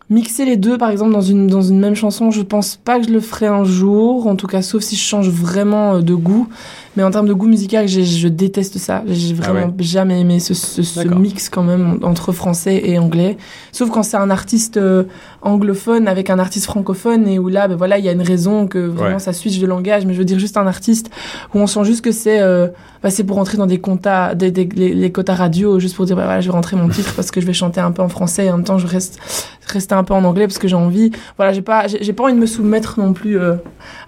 mixer 0.10 0.46
les 0.46 0.58
deux, 0.58 0.78
par 0.78 0.90
exemple, 0.90 1.12
dans 1.12 1.22
une, 1.22 1.48
dans 1.48 1.62
une 1.62 1.80
même 1.80 1.96
chanson, 1.96 2.32
je 2.32 2.42
pense 2.42 2.76
pas 2.76 3.00
que 3.00 3.08
je 3.08 3.12
le 3.12 3.20
ferai 3.20 3.48
un 3.48 3.64
jour. 3.64 4.28
En 4.28 4.36
tout 4.36 4.48
cas, 4.48 4.62
sauf 4.62 4.84
si 4.84 4.96
je 4.96 5.02
change 5.02 5.30
vraiment 5.30 5.96
euh, 5.96 6.02
de 6.02 6.14
goût. 6.14 6.48
Mais 6.98 7.04
en 7.04 7.12
termes 7.12 7.28
de 7.28 7.34
goût 7.34 7.48
musical, 7.48 7.88
je 7.88 8.28
déteste 8.28 8.78
ça. 8.80 9.04
J'ai 9.08 9.36
Ah 9.44 9.52
vraiment 9.54 9.74
jamais 9.80 10.20
aimé 10.20 10.40
ce, 10.40 10.54
ce, 10.56 10.82
ce 10.82 11.08
mix 11.08 11.48
quand 11.48 11.62
même 11.64 12.00
entre 12.02 12.32
français 12.32 12.82
et 12.84 12.98
anglais. 12.98 13.38
Sauf 13.72 13.92
quand 13.92 14.02
c'est 14.02 14.18
un 14.18 14.32
artiste 14.32 14.78
euh, 14.78 15.04
anglophone 15.44 16.08
avec 16.08 16.30
un 16.32 16.40
artiste 16.40 16.66
francophone 16.66 17.28
et 17.28 17.38
où 17.38 17.50
là, 17.50 17.68
ben 17.68 17.76
voilà, 17.76 18.00
il 18.00 18.06
y 18.06 18.10
a 18.10 18.12
une 18.12 18.22
raison 18.24 18.66
que 18.68 18.80
vraiment 18.80 19.14
Ouais. 19.14 19.20
ça 19.20 19.32
switch 19.32 19.60
de 19.60 19.68
langage. 19.68 20.06
Mais 20.08 20.14
je 20.14 20.18
veux 20.18 20.26
dire 20.26 20.40
juste 20.40 20.58
un 20.58 20.66
artiste 20.66 21.12
où 21.54 21.60
on 21.60 21.68
sent 21.68 21.84
juste 21.84 22.04
que 22.04 22.12
c'est 22.12 22.40
euh, 22.42 22.68
bah, 23.04 23.12
c'est 23.12 23.24
pour 23.24 23.36
rentrer 23.38 23.58
dans 23.58 23.68
des 23.68 23.80
quotas, 23.80 24.34
des, 24.34 24.50
des- 24.50 24.68
les, 24.76 24.94
les 24.96 25.12
quotas 25.12 25.36
radio, 25.36 25.80
juste 25.80 25.96
pour 25.96 26.06
dire 26.06 26.16
bah, 26.16 26.26
voilà, 26.26 26.42
je 26.42 26.48
vais 26.48 26.54
rentrer 26.54 26.76
mon 26.78 26.90
titre 26.90 27.14
parce 27.16 27.30
que 27.30 27.40
je 27.40 27.46
vais 27.46 27.54
chanter 27.54 27.80
un 27.80 27.92
peu 27.92 28.02
en 28.02 28.10
français 28.10 28.46
et 28.48 28.50
en 28.52 28.58
même 28.58 28.66
temps 28.66 28.80
je 28.80 28.88
reste 28.88 29.20
rester 29.68 29.94
un 29.94 30.04
peu 30.04 30.16
en 30.16 30.24
anglais 30.24 30.48
parce 30.48 30.58
que 30.58 30.68
j'ai 30.68 30.76
envie. 30.76 31.12
Voilà, 31.38 31.54
j'ai 31.54 31.62
pas 31.62 31.86
j'ai 31.88 32.14
pas 32.14 32.24
envie 32.24 32.34
de 32.34 32.40
me 32.40 32.48
soumettre 32.48 33.00
non 33.00 33.14
plus 33.14 33.40
euh, 33.40 33.56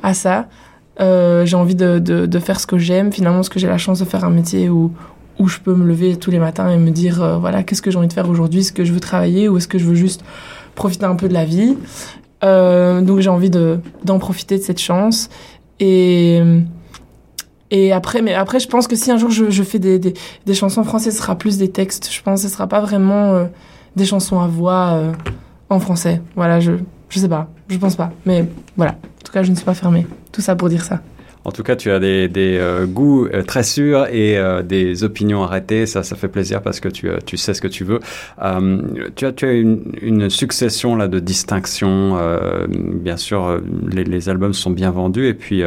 à 0.02 0.16
ça. 0.16 0.48
Euh, 1.00 1.46
j'ai 1.46 1.56
envie 1.56 1.76
de, 1.76 2.40
faire 2.40 2.60
ce 2.60 2.68
que 2.68 2.78
j'aime. 2.78 3.12
Finalement, 3.12 3.38
parce 3.38 3.50
que 3.50 3.60
j'ai 3.60 3.68
la 3.68 3.78
chance 3.78 4.00
de 4.00 4.06
faire 4.06 4.24
un 4.24 4.30
métier 4.30 4.70
où 4.70 4.92
où 5.38 5.48
je 5.48 5.60
peux 5.60 5.74
me 5.74 5.86
lever 5.86 6.18
tous 6.18 6.32
les 6.32 6.40
matins 6.40 6.70
et 6.70 6.78
me 6.78 6.92
dire 6.92 7.24
euh, 7.24 7.38
voilà 7.38 7.64
qu'est-ce 7.64 7.82
que 7.82 7.92
j'ai 7.92 7.98
envie 7.98 8.10
de 8.10 8.14
faire 8.14 8.30
aujourd'hui, 8.30 8.60
est-ce 8.60 8.74
que 8.74 8.84
je 8.84 8.92
veux 8.92 9.00
travailler 9.00 9.48
ou 9.48 9.56
est-ce 9.56 9.70
que 9.70 9.78
je 9.78 9.86
veux 9.86 9.96
juste 9.96 10.22
profiter 10.76 11.06
un 11.06 11.16
peu 11.16 11.30
de 11.30 11.34
la 11.34 11.46
vie? 11.46 11.78
Euh, 12.44 13.00
donc 13.00 13.22
j'ai 13.22 13.30
envie 13.30 13.50
de 13.50 13.80
d'en 14.04 14.20
profiter 14.20 14.58
de 14.58 14.64
cette 14.64 14.82
chance 14.82 15.30
et 15.80 16.42
et 17.72 17.94
après 17.94 18.22
mais 18.22 18.34
après 18.34 18.60
je 18.60 18.68
pense 18.68 18.86
que 18.86 18.98
si 18.98 19.12
un 19.12 19.18
jour 19.18 19.32
je, 19.32 19.64
fais 19.64 19.80
des, 19.80 19.98
des 19.98 20.14
des 20.46 20.54
chansons 20.54 20.84
françaises, 20.84 21.16
ce 21.16 21.22
sera 21.22 21.38
plus 21.38 21.58
des 21.58 21.70
textes. 21.70 22.10
Je 22.12 22.22
pense 22.22 22.42
que 22.42 22.50
ce 22.50 22.54
sera 22.54 22.68
pas 22.68 22.82
vraiment 22.82 23.48
des 23.96 24.06
chansons 24.06 24.42
à 24.42 24.48
voix 24.48 25.02
en 25.70 25.80
français. 25.80 26.22
Voilà, 26.36 26.60
je 26.60 26.74
je 27.08 27.20
sais 27.20 27.30
pas, 27.30 27.48
je 27.70 27.78
pense 27.78 27.96
pas, 27.96 28.12
mais 28.26 28.46
voilà. 28.76 28.92
En 28.92 29.24
tout 29.24 29.32
cas, 29.32 29.42
je 29.42 29.52
ne 29.52 29.56
suis 29.56 29.66
pas 29.66 29.74
fermée. 29.74 30.06
Tout 30.32 30.42
ça 30.42 30.56
pour 30.56 30.70
dire 30.70 30.84
ça. 30.84 31.02
En 31.46 31.52
tout 31.52 31.64
cas, 31.64 31.76
tu 31.76 31.90
as 31.90 32.00
des, 32.00 32.30
euh, 32.38 32.86
goûts 32.86 33.26
euh, 33.28 33.44
très 33.44 33.64
sûrs 33.64 34.08
et 34.08 34.38
euh, 34.38 34.62
des 34.62 35.04
opinions 35.04 35.42
arrêtées. 35.44 35.86
Ça, 35.86 36.04
ça 36.04 36.16
fait 36.16 36.28
plaisir 36.28 36.62
parce 36.62 36.80
que 36.82 36.90
tu, 36.90 37.10
tu 37.26 37.38
sais 37.38 37.54
ce 37.54 37.62
que 37.62 37.68
tu 37.68 37.86
veux. 37.86 38.00
Tu 39.16 39.26
as, 39.26 39.32
tu 39.32 39.46
as 39.46 39.52
une, 39.54 40.30
succession 40.30 40.96
là 40.96 41.08
de 41.08 41.20
distinctions. 41.20 42.18
Bien 42.70 43.18
sûr, 43.18 43.62
les, 43.90 44.04
les 44.04 44.30
albums 44.30 44.54
sont 44.54 44.72
bien 44.72 44.92
vendus 44.92 45.28
et 45.28 45.34
puis. 45.34 45.64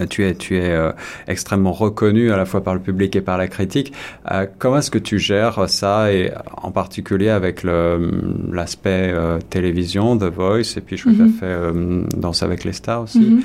Euh, 0.00 0.06
tu 0.06 0.24
es, 0.24 0.34
tu 0.34 0.56
es 0.56 0.70
euh, 0.70 0.92
extrêmement 1.28 1.72
reconnu 1.72 2.32
à 2.32 2.36
la 2.36 2.44
fois 2.44 2.62
par 2.62 2.74
le 2.74 2.80
public 2.80 3.14
et 3.16 3.20
par 3.20 3.38
la 3.38 3.46
critique. 3.48 3.92
Euh, 4.30 4.46
comment 4.58 4.78
est-ce 4.78 4.90
que 4.90 4.98
tu 4.98 5.18
gères 5.18 5.68
ça 5.68 6.12
et 6.12 6.32
en 6.62 6.70
particulier 6.70 7.28
avec 7.28 7.62
le- 7.62 8.10
l'aspect 8.52 9.10
euh, 9.12 9.38
télévision, 9.50 10.16
The 10.16 10.24
Voice 10.24 10.76
et 10.76 10.80
puis 10.80 10.96
je 10.96 11.08
Mhm. 11.08 11.16
tu 11.16 11.22
as 11.22 11.38
fait 11.40 12.18
Danse 12.18 12.42
avec 12.42 12.64
les 12.64 12.72
stars 12.72 13.02
aussi. 13.02 13.20
Mhm. 13.20 13.42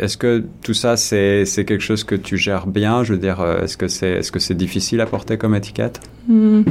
Est-ce 0.00 0.16
que 0.16 0.42
tout 0.64 0.74
ça, 0.74 0.96
c'est 0.96 1.44
quelque 1.66 1.80
chose 1.82 2.02
que 2.02 2.16
tu 2.16 2.36
gères 2.36 2.66
bien? 2.66 3.04
Je 3.04 3.12
veux 3.12 3.18
dire, 3.18 3.38
est-ce 3.62 3.76
que 3.76 3.86
c'est 3.86 4.10
est 4.10 4.20
-ce 4.34 4.38
c'est 4.40 4.56
difficile 4.56 5.00
à 5.00 5.06
porter 5.06 5.36
comme 5.38 5.54
étiquette? 5.54 6.00
Hmm. 6.26 6.62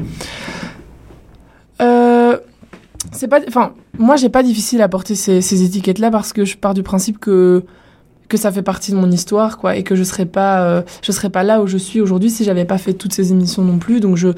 Euh, 1.82 2.38
c'est 3.12 3.28
pas, 3.28 3.40
enfin, 3.48 3.74
moi 3.98 4.16
j'ai 4.16 4.30
pas 4.30 4.44
difficile 4.44 4.82
à 4.82 4.90
porter 4.90 5.16
ces, 5.16 5.42
ces 5.42 5.64
étiquettes-là 5.64 6.12
parce 6.12 6.34
que 6.34 6.46
je 6.46 6.58
pars 6.58 6.74
du 6.74 6.84
principe 6.84 7.20
que 7.20 7.64
que 8.32 8.38
ça 8.38 8.50
fait 8.50 8.62
partie 8.62 8.92
de 8.92 8.96
mon 8.96 9.12
histoire, 9.12 9.58
quoi, 9.58 9.76
et 9.76 9.84
que 9.84 9.96
je 9.96 10.04
serais 10.04 10.26
pas, 10.26 10.64
euh, 10.64 10.82
je 11.04 11.12
serais 11.12 11.30
pas 11.30 11.44
là 11.44 11.62
où 11.62 11.68
je 11.68 11.78
suis 11.78 12.00
aujourd'hui 12.00 12.30
si 12.30 12.46
j'avais 12.46 12.64
pas 12.64 12.78
fait 12.78 12.94
toutes 12.94 13.12
ces 13.12 13.32
émissions 13.34 13.62
non 13.62 13.78
plus. 13.78 14.00
Donc 14.00 14.16
je, 14.16 14.30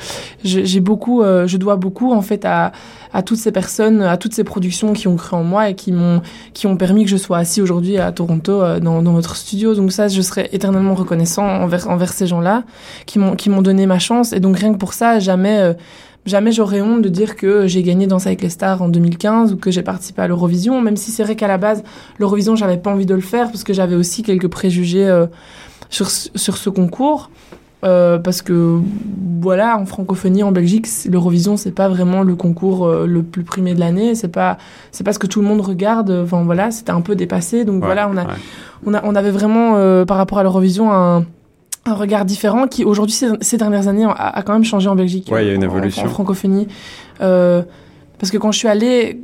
j'ai 0.44 0.80
beaucoup, 0.80 1.22
euh, 1.22 1.46
je 1.46 1.58
dois 1.58 1.76
beaucoup 1.76 2.12
en 2.12 2.24
fait 2.24 2.44
à, 2.44 2.72
à 3.14 3.22
toutes 3.22 3.38
ces 3.38 3.52
personnes, 3.52 4.02
à 4.02 4.18
toutes 4.18 4.34
ces 4.34 4.44
productions 4.44 4.94
qui 4.94 5.08
ont 5.08 5.16
cru 5.16 5.36
en 5.36 5.44
moi 5.44 5.70
et 5.70 5.76
qui 5.76 5.92
m'ont, 5.92 6.22
qui 6.54 6.66
ont 6.66 6.76
permis 6.76 7.04
que 7.04 7.12
je 7.12 7.18
sois 7.18 7.38
assis 7.38 7.62
aujourd'hui 7.62 8.00
à 8.00 8.12
Toronto 8.12 8.52
euh, 8.52 8.80
dans, 8.80 9.04
dans 9.04 9.14
votre 9.14 9.36
studio. 9.36 9.76
Donc 9.76 9.92
ça, 9.92 10.08
je 10.08 10.22
serais 10.22 10.50
éternellement 10.54 10.96
reconnaissant 10.96 11.46
envers, 11.46 11.88
envers 11.88 12.12
ces 12.12 12.26
gens-là 12.26 12.64
qui 13.06 13.20
m'ont, 13.20 13.36
qui 13.36 13.52
m'ont 13.52 13.62
donné 13.62 13.86
ma 13.86 14.00
chance. 14.00 14.34
Et 14.34 14.40
donc 14.40 14.58
rien 14.58 14.74
que 14.74 14.80
pour 14.80 14.94
ça, 14.94 15.20
jamais 15.20 15.76
jamais 16.26 16.52
j'aurais 16.52 16.82
honte 16.82 17.02
de 17.02 17.10
dire 17.10 17.36
que 17.36 17.68
j'ai 17.68 17.84
gagné 17.84 18.08
Danse 18.08 18.28
avec 18.28 18.42
les 18.42 18.50
stars 18.50 18.82
en 18.82 18.90
2015 18.90 19.54
ou 19.54 19.58
que 19.58 19.72
j'ai 19.72 19.84
participé 19.84 20.22
à 20.22 20.28
l'Eurovision, 20.28 20.82
même 20.82 20.98
si 20.98 21.12
c'est 21.12 21.24
vrai 21.24 21.36
qu'à 21.36 21.48
la 21.48 21.58
base, 21.58 21.84
l'Eurovision, 22.20 22.56
j'avais 22.56 22.78
pas 22.78 22.92
envie 22.92 23.06
de 23.06 23.16
le 23.16 23.22
faire 23.22 23.48
parce 23.48 23.64
que 23.64 23.74
j'avais 23.74 23.96
aussi 23.96 24.24
quelques 24.24 24.48
préjugés 24.48 25.08
euh, 25.08 25.28
sur, 25.90 26.10
sur 26.10 26.58
ce 26.58 26.70
concours. 26.70 27.30
Euh, 27.84 28.18
parce 28.18 28.42
que 28.42 28.80
voilà, 29.42 29.78
en 29.78 29.86
francophonie, 29.86 30.42
en 30.42 30.54
Belgique, 30.54 30.88
l'Eurovision, 31.10 31.58
c'est 31.58 31.72
pas 31.72 31.90
vraiment 31.90 32.24
le 32.24 32.36
concours 32.36 32.86
euh, 32.86 33.06
le 33.06 33.24
plus 33.24 33.44
primé 33.44 33.74
de 33.74 33.80
l'année. 33.80 34.16
C'est 34.16 34.30
pas, 34.30 34.58
c'est 34.92 35.04
pas 35.04 35.12
ce 35.12 35.20
que 35.20 35.28
tout 35.28 35.42
le 35.42 35.48
monde 35.48 35.60
regarde. 35.60 36.10
Enfin 36.24 36.44
voilà, 36.44 36.72
c'était 36.72 36.92
un 36.92 37.02
peu 37.02 37.16
dépassé. 37.16 37.66
Donc 37.66 37.84
voilà, 37.84 38.10
on 38.10 38.16
a, 38.18 38.28
on 38.86 38.94
a, 38.94 39.04
on 39.04 39.16
avait 39.16 39.32
vraiment 39.32 39.76
euh, 39.76 40.06
par 40.06 40.16
rapport 40.16 40.40
à 40.40 40.44
l'Eurovision 40.44 40.94
un 40.94 41.26
un 41.86 41.94
regard 41.94 42.26
différent 42.26 42.68
qui 42.68 42.86
aujourd'hui 42.86 43.16
ces, 43.42 43.58
dernières 43.58 43.88
années 43.88 44.06
a, 44.06 44.42
quand 44.44 44.54
même 44.54 44.64
changé 44.64 44.88
en 44.88 44.96
Belgique. 44.96 45.30
Ouais, 45.32 45.44
il 45.44 45.48
y 45.48 45.52
a 45.52 45.54
une 45.54 45.64
évolution. 45.64 46.06
En, 46.06 46.10
francophonie. 46.10 46.68
Euh, 47.22 47.64
parce 48.24 48.32
que 48.32 48.38
quand 48.38 48.54
je 48.54 48.58
suis 48.58 48.70
allée, 48.70 49.20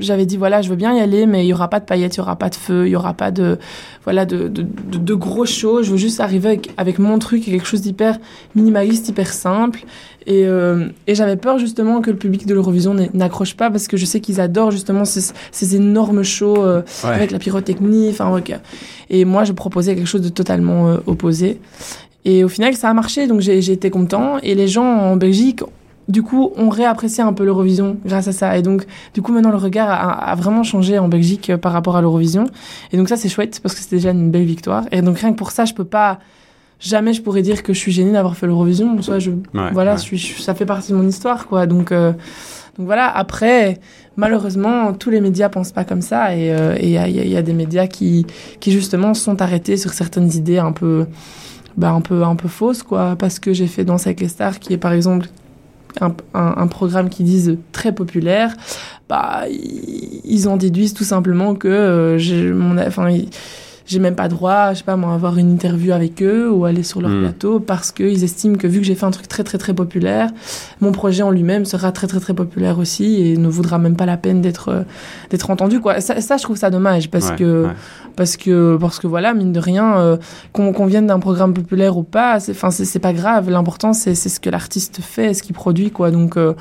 j'avais 0.00 0.26
dit 0.26 0.36
voilà, 0.36 0.60
je 0.60 0.68
veux 0.68 0.74
bien 0.74 0.92
y 0.92 0.98
aller, 0.98 1.26
mais 1.26 1.44
il 1.44 1.48
y 1.48 1.52
aura 1.52 1.70
pas 1.70 1.78
de 1.78 1.84
paillettes, 1.84 2.16
il 2.16 2.18
y 2.18 2.20
aura 2.22 2.34
pas 2.34 2.48
de 2.48 2.56
feu, 2.56 2.88
il 2.88 2.90
y 2.90 2.96
aura 2.96 3.14
pas 3.14 3.30
de 3.30 3.56
voilà 4.02 4.26
de, 4.26 4.48
de, 4.48 4.62
de, 4.62 4.98
de 4.98 5.14
gros 5.14 5.46
shows. 5.46 5.84
Je 5.84 5.92
veux 5.92 5.96
juste 5.96 6.18
arriver 6.18 6.48
avec, 6.48 6.70
avec 6.76 6.98
mon 6.98 7.20
truc, 7.20 7.44
quelque 7.44 7.68
chose 7.68 7.82
d'hyper 7.82 8.18
minimaliste, 8.56 9.08
hyper 9.08 9.32
simple. 9.32 9.84
Et, 10.26 10.44
euh, 10.44 10.88
et 11.06 11.14
j'avais 11.14 11.36
peur 11.36 11.58
justement 11.58 12.00
que 12.00 12.10
le 12.10 12.16
public 12.16 12.46
de 12.46 12.54
l'Eurovision 12.54 12.96
n'accroche 13.14 13.54
pas 13.54 13.70
parce 13.70 13.86
que 13.86 13.96
je 13.96 14.04
sais 14.04 14.18
qu'ils 14.18 14.40
adorent 14.40 14.72
justement 14.72 15.04
ces, 15.04 15.32
ces 15.52 15.76
énormes 15.76 16.24
shows 16.24 16.64
euh, 16.64 16.82
avec 17.04 17.30
la 17.30 17.38
pyrotechnie. 17.38 18.08
Enfin, 18.10 18.36
okay. 18.36 18.56
Et 19.08 19.24
moi, 19.24 19.44
je 19.44 19.52
proposais 19.52 19.94
quelque 19.94 20.08
chose 20.08 20.22
de 20.22 20.30
totalement 20.30 20.88
euh, 20.88 20.96
opposé. 21.06 21.60
Et 22.24 22.42
au 22.42 22.48
final, 22.48 22.74
ça 22.74 22.90
a 22.90 22.92
marché, 22.92 23.28
donc 23.28 23.40
j'ai 23.40 23.70
été 23.70 23.88
content. 23.88 24.38
Et 24.42 24.56
les 24.56 24.66
gens 24.66 24.82
en 24.84 25.16
Belgique 25.16 25.62
du 26.08 26.22
coup, 26.22 26.52
on 26.56 26.68
réapprécie 26.68 27.20
un 27.20 27.32
peu 27.32 27.44
l'Eurovision 27.44 27.96
grâce 28.04 28.28
à 28.28 28.32
ça. 28.32 28.56
Et 28.56 28.62
donc, 28.62 28.86
du 29.14 29.22
coup, 29.22 29.32
maintenant, 29.32 29.50
le 29.50 29.56
regard 29.56 29.90
a, 29.90 30.34
vraiment 30.36 30.62
changé 30.62 30.98
en 30.98 31.08
Belgique 31.08 31.50
euh, 31.50 31.58
par 31.58 31.72
rapport 31.72 31.96
à 31.96 32.00
l'Eurovision. 32.00 32.48
Et 32.92 32.96
donc, 32.96 33.08
ça, 33.08 33.16
c'est 33.16 33.28
chouette 33.28 33.60
parce 33.60 33.74
que 33.74 33.80
c'était 33.80 33.96
déjà 33.96 34.10
une 34.10 34.30
belle 34.30 34.44
victoire. 34.44 34.84
Et 34.92 35.02
donc, 35.02 35.18
rien 35.18 35.32
que 35.32 35.36
pour 35.36 35.50
ça, 35.50 35.64
je 35.64 35.74
peux 35.74 35.84
pas, 35.84 36.20
jamais 36.78 37.12
je 37.12 37.22
pourrais 37.22 37.42
dire 37.42 37.62
que 37.62 37.72
je 37.72 37.78
suis 37.78 37.92
gênée 37.92 38.12
d'avoir 38.12 38.36
fait 38.36 38.46
l'Eurovision. 38.46 39.00
Soit 39.02 39.18
je, 39.18 39.32
voilà, 39.72 39.96
Je 39.96 40.02
suis, 40.02 40.42
ça 40.42 40.54
fait 40.54 40.66
partie 40.66 40.92
de 40.92 40.96
mon 40.96 41.08
histoire, 41.08 41.48
quoi. 41.48 41.66
Donc, 41.66 41.90
euh, 41.90 42.12
donc 42.78 42.86
voilà. 42.86 43.10
Après, 43.10 43.80
malheureusement, 44.14 44.92
tous 44.92 45.10
les 45.10 45.20
médias 45.20 45.48
pensent 45.48 45.72
pas 45.72 45.84
comme 45.84 46.02
ça. 46.02 46.36
Et 46.36 46.52
euh, 46.52 46.76
il 46.80 46.90
y, 46.90 46.98
a, 46.98 47.08
y, 47.08 47.36
a, 47.36 47.42
des 47.42 47.52
médias 47.52 47.88
qui, 47.88 48.26
qui 48.60 48.70
justement 48.70 49.12
sont 49.12 49.42
arrêtés 49.42 49.76
sur 49.76 49.92
certaines 49.92 50.32
idées 50.32 50.58
un 50.58 50.70
peu, 50.70 51.06
bah, 51.76 51.90
un 51.90 52.00
peu, 52.00 52.22
un 52.22 52.36
peu 52.36 52.46
fausses, 52.46 52.84
quoi. 52.84 53.16
Parce 53.18 53.40
que 53.40 53.52
j'ai 53.52 53.66
fait 53.66 53.84
Danse 53.84 54.06
avec 54.06 54.20
les 54.20 54.28
stars, 54.28 54.60
qui 54.60 54.72
est 54.72 54.78
par 54.78 54.92
exemple 54.92 55.26
un, 56.00 56.66
programme 56.66 57.08
qui 57.08 57.22
disent 57.22 57.56
très 57.72 57.92
populaire, 57.92 58.54
bah 59.08 59.44
ils 59.48 60.48
en 60.48 60.56
déduisent 60.56 60.94
tout 60.94 61.04
simplement 61.04 61.54
que 61.54 61.68
euh, 61.68 62.18
j'ai 62.18 62.50
mon 62.50 62.76
j'ai 63.86 64.00
même 64.00 64.16
pas 64.16 64.28
droit, 64.28 64.72
je 64.72 64.78
sais 64.78 64.84
pas 64.84 64.96
moi, 64.96 65.14
avoir 65.14 65.38
une 65.38 65.50
interview 65.50 65.92
avec 65.92 66.22
eux 66.22 66.50
ou 66.50 66.64
aller 66.64 66.82
sur 66.82 67.00
leur 67.00 67.10
hmm. 67.10 67.22
plateau 67.22 67.60
parce 67.60 67.92
qu'ils 67.92 68.24
estiment 68.24 68.56
que 68.56 68.66
vu 68.66 68.80
que 68.80 68.84
j'ai 68.84 68.96
fait 68.96 69.06
un 69.06 69.12
truc 69.12 69.28
très 69.28 69.44
très 69.44 69.58
très 69.58 69.74
populaire, 69.74 70.30
mon 70.80 70.92
projet 70.92 71.22
en 71.22 71.30
lui-même 71.30 71.64
sera 71.64 71.92
très 71.92 72.08
très 72.08 72.18
très 72.18 72.34
populaire 72.34 72.78
aussi 72.78 73.22
et 73.22 73.36
ne 73.36 73.48
vaudra 73.48 73.78
même 73.78 73.96
pas 73.96 74.06
la 74.06 74.16
peine 74.16 74.40
d'être 74.40 74.68
euh, 74.70 74.82
d'être 75.30 75.50
entendu 75.50 75.80
quoi. 75.80 76.00
Ça, 76.00 76.20
ça, 76.20 76.36
je 76.36 76.42
trouve 76.42 76.56
ça 76.56 76.70
dommage 76.70 77.10
parce 77.10 77.30
que 77.30 77.68
parce 78.16 78.36
que 78.36 78.76
parce 78.80 78.98
que 78.98 79.06
voilà 79.06 79.34
mine 79.34 79.52
de 79.52 79.60
rien 79.60 79.98
euh, 79.98 80.16
qu'on 80.52 80.86
vienne 80.86 81.06
d'un 81.06 81.20
programme 81.20 81.54
populaire 81.54 81.96
ou 81.96 82.02
pas, 82.02 82.38
enfin 82.50 82.70
c'est 82.70 82.98
pas 82.98 83.12
grave. 83.12 83.50
L'important 83.50 83.92
c'est 83.92 84.14
c'est 84.14 84.28
ce 84.28 84.40
que 84.40 84.50
l'artiste 84.50 85.00
fait, 85.00 85.32
ce 85.32 85.42
qu'il 85.42 85.54
produit 85.54 85.90
quoi. 85.90 86.10
Donc 86.10 86.36
euh, 86.36 86.54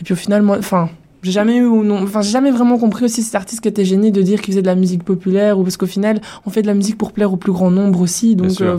et 0.00 0.04
puis 0.04 0.14
au 0.14 0.16
final 0.16 0.42
moi 0.42 0.56
enfin 0.58 0.88
j'ai 1.24 1.32
jamais 1.32 1.56
eu 1.56 1.64
non 1.64 2.02
enfin 2.02 2.22
j'ai 2.22 2.30
jamais 2.30 2.50
vraiment 2.50 2.78
compris 2.78 3.06
aussi 3.06 3.22
cet 3.22 3.34
artiste 3.34 3.62
qui 3.62 3.68
était 3.68 3.84
gêné 3.84 4.10
de 4.10 4.22
dire 4.22 4.40
qu'il 4.40 4.52
faisait 4.52 4.62
de 4.62 4.66
la 4.66 4.74
musique 4.74 5.02
populaire 5.02 5.58
ou 5.58 5.62
parce 5.62 5.76
qu'au 5.76 5.86
final 5.86 6.20
on 6.46 6.50
fait 6.50 6.62
de 6.62 6.66
la 6.66 6.74
musique 6.74 6.98
pour 6.98 7.12
plaire 7.12 7.32
au 7.32 7.36
plus 7.36 7.52
grand 7.52 7.70
nombre 7.70 8.00
aussi 8.00 8.36
donc 8.36 8.60
euh, 8.60 8.78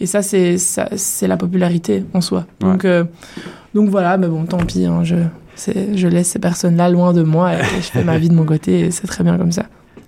et 0.00 0.06
ça 0.06 0.22
c'est 0.22 0.58
ça 0.58 0.88
c'est 0.96 1.28
la 1.28 1.36
popularité 1.36 2.04
en 2.12 2.20
soi 2.20 2.46
donc 2.60 2.84
euh, 2.84 3.04
donc 3.74 3.88
voilà 3.88 4.18
mais 4.18 4.28
bon 4.28 4.44
tant 4.44 4.58
pis 4.58 4.84
hein, 4.84 5.04
je 5.04 5.16
je 5.94 6.08
laisse 6.08 6.28
ces 6.28 6.38
personnes 6.38 6.76
là 6.76 6.90
loin 6.90 7.14
de 7.14 7.22
moi 7.22 7.54
et, 7.54 7.62
je 7.76 7.86
fais 7.86 8.04
ma 8.04 8.18
vie 8.18 8.28
de 8.28 8.34
mon 8.34 8.44
côté 8.44 8.80
et 8.80 8.90
c'est 8.90 9.06
très 9.06 9.24
bien 9.24 9.38
comme 9.38 9.52
ça 9.52 9.66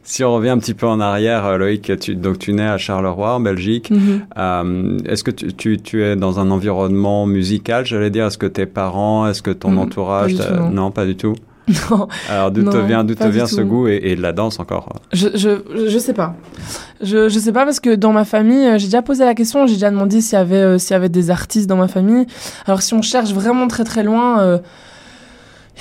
si 0.08 0.25
on 0.25 0.32
revient 0.32 0.49
un 0.49 0.58
petit 0.58 0.73
peu 0.73 0.87
en 0.87 1.00
arrière, 1.00 1.44
euh, 1.44 1.58
Loïc, 1.58 1.92
tu, 2.00 2.16
donc 2.16 2.38
tu 2.38 2.54
nais 2.54 2.66
à 2.66 2.78
Charleroi, 2.78 3.35
en 3.35 3.40
Belgique. 3.40 3.90
Mhm. 3.90 4.23
euh, 4.38 4.99
est-ce 5.04 5.23
que 5.23 5.30
tu, 5.30 5.52
tu, 5.52 5.76
tu, 5.76 6.02
es 6.02 6.16
dans 6.16 6.40
un 6.40 6.50
environnement 6.50 7.26
musical, 7.26 7.85
j'allais 7.85 8.08
dire? 8.08 8.25
Est-ce 8.25 8.38
que 8.38 8.47
tes 8.47 8.64
parents, 8.64 9.28
est-ce 9.28 9.42
que 9.42 9.50
ton 9.50 9.73
mhm. 9.73 9.78
entourage 9.80 10.35
non. 10.73 10.90
pas 10.90 11.04
du 11.04 11.14
tout. 11.14 11.35
Non. 11.90 12.08
Alors 12.28 12.50
d'où 12.50 12.62
te 12.62 12.76
vient, 12.76 13.04
d'où 13.04 13.14
te 13.14 13.26
vient 13.26 13.46
ce 13.46 13.60
goût 13.60 13.88
et, 13.88 14.00
et, 14.02 14.16
de 14.16 14.22
la 14.22 14.32
danse 14.32 14.58
encore 14.58 14.88
je, 15.12 15.28
je, 15.34 15.88
je 15.88 15.98
sais 15.98 16.12
pas. 16.12 16.34
Je, 17.00 17.28
je 17.28 17.38
sais 17.38 17.52
pas 17.52 17.64
parce 17.64 17.80
que 17.80 17.94
dans 17.94 18.12
ma 18.12 18.25
famille, 18.25 18.66
euh, 18.66 18.78
j'ai 18.78 18.87
déjà 18.87 19.02
posé 19.02 19.25
la 19.25 19.34
question, 19.34 19.66
j'ai 19.66 19.75
déjà 19.75 19.90
demandé 19.90 20.20
s'il 20.20 20.38
y 20.38 20.40
avait 20.40 20.56
euh, 20.56 20.78
s'il 20.78 20.92
y 20.92 20.94
avait 20.94 21.08
des 21.08 21.30
artistes 21.30 21.68
dans 21.68 21.76
ma 21.76 21.88
famille. 21.88 22.26
Alors 22.66 22.82
si 22.82 22.94
on 22.94 23.02
cherche 23.02 23.32
vraiment 23.32 23.68
très 23.68 23.84
très 23.84 24.02
loin. 24.02 24.40
Euh, 24.40 24.58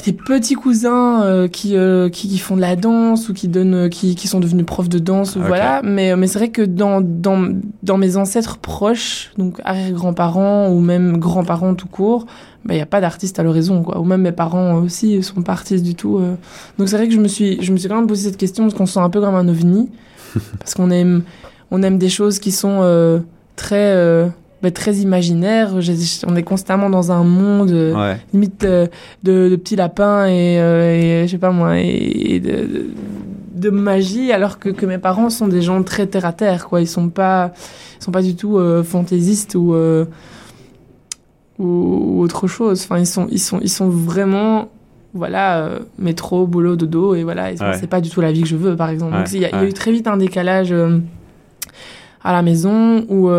des 0.06 0.13
petits 0.13 0.56
cousins 0.56 1.24
euh, 1.24 1.48
qui, 1.48 1.75
euh, 1.75 2.10
qui, 2.10 2.27
qui 2.27 2.38
font 2.38 2.56
de 2.56 2.62
la 2.62 2.75
danse 2.75 3.30
ou 3.30 3.34
qui 3.34 3.48
donnent 3.48 3.89
qui, 3.89 4.16
qui 4.16 4.27
sont 4.27 4.39
devenus 4.39 4.66
profs 4.66 4.89
de 4.89 5.00
danse 5.00 5.36
ou 5.36 5.42
voilà. 5.42 5.82
Mais 5.84 6.16
mais 6.16 6.27
c'est 6.27 6.39
vrai 6.39 6.50
que 6.50 6.62
dans 6.62 7.01
dans 7.01 7.50
dans 7.84 7.98
mes 7.98 8.18
ancêtres 8.18 8.58
proches 8.58 9.32
donc 9.38 9.60
arrière-grands-parents 9.63 10.70
ou 10.70 10.80
même 10.80 11.18
grands-parents 11.18 11.75
tout 11.75 11.88
court 11.88 12.25
bah 12.66 12.74
il 12.74 12.77
y 12.77 12.82
a 12.82 12.86
pas 12.86 13.01
d'artiste 13.01 13.39
à 13.39 13.44
l'horizon 13.44 13.84
quoi. 13.84 14.00
Ou 14.00 14.04
même 14.04 14.22
mes 14.22 14.32
parents 14.32 14.75
aussi 14.75 15.22
sont 15.24 15.42
pas 15.42 15.54
artistes 15.54 15.84
du 15.84 15.96
tout 15.96 16.18
euh. 16.18 16.36
donc 16.77 16.89
c'est 16.89 16.98
vrai 16.98 17.08
que 17.08 17.13
je 17.13 17.20
me 17.20 17.27
suis 17.27 17.62
je 17.62 17.72
me 17.72 17.77
suis 17.77 17.89
quand 17.89 17.96
même 17.96 18.08
posé 18.08 18.30
cette 18.30 18.38
question 18.38 18.66
parce 18.66 18.75
qu'on 18.75 18.86
se 18.86 18.94
sent 18.94 19.00
un 19.00 19.10
peu 19.10 19.22
comme 19.22 19.36
un 19.36 19.48
ovni. 19.48 19.89
Parce 20.60 20.74
qu'on 20.74 20.92
aime 20.92 21.24
on 21.72 21.82
aime 21.82 21.98
des 21.98 22.10
choses 22.10 22.39
qui 22.39 22.51
sont 22.51 23.24
très 23.56 24.30
bah, 24.62 24.72
très 24.72 24.96
imaginaire. 24.96 25.74
On 26.26 26.36
est 26.36 26.44
constamment 26.44 26.90
dans 26.90 27.12
un 27.12 27.24
monde 27.24 27.70
euh, 27.70 28.16
limite 28.34 28.64
euh, 28.64 28.88
de, 29.22 29.50
de, 29.50 29.56
petits 29.56 29.76
lapins 29.76 30.26
et, 30.26 30.60
euh, 30.60 31.22
et, 31.24 31.28
je 31.28 31.32
sais 31.32 31.38
pas 31.38 31.52
moi 31.52 31.80
et, 31.80 32.40
de, 32.40 32.88
de, 33.54 33.70
magie, 33.70 34.32
alors 34.32 34.58
que, 34.58 34.70
que, 34.70 34.88
mes 34.88 34.98
parents 34.98 35.30
sont 35.30 35.48
des 35.48 35.62
gens 35.62 35.84
très 35.84 36.08
terre 36.08 36.26
à 36.26 36.34
terre. 36.34 36.68
Quoi, 36.68 36.82
ils 36.82 36.88
sont 36.88 37.10
pas, 37.10 37.54
ils 38.00 38.04
sont 38.04 38.12
pas 38.12 38.24
du 38.24 38.36
tout 38.36 38.60
fantaisistes 38.84 39.54
ou, 39.54 39.76
ou, 41.60 42.22
autre 42.22 42.48
chose. 42.48 42.82
Enfin, 42.84 42.98
ils 42.98 43.06
sont, 43.06 43.28
ils 43.30 43.40
sont, 43.40 43.60
ils 43.62 43.70
sont 43.70 43.90
vraiment 43.90 44.70
voilà, 45.14 45.70
métro, 46.00 46.48
boulot, 46.48 46.76
dodo, 46.76 47.16
et 47.16 47.24
voilà, 47.24 47.56
c'est 47.76 47.88
pas 47.88 48.02
du 48.02 48.10
tout 48.10 48.22
la 48.22 48.32
vie 48.32 48.42
que 48.42 48.48
je 48.48 48.56
veux, 48.56 48.76
par 48.76 48.90
exemple. 48.90 49.16
Donc, 49.16 49.32
il 49.34 49.40
y, 49.40 49.46
a 49.46 49.64
eu 49.64 49.74
très 49.74 49.92
vite 49.92 50.08
un 50.08 50.18
décalage 50.18 50.74
à 52.24 52.32
la 52.32 52.42
maison 52.42 53.06
où, 53.10 53.30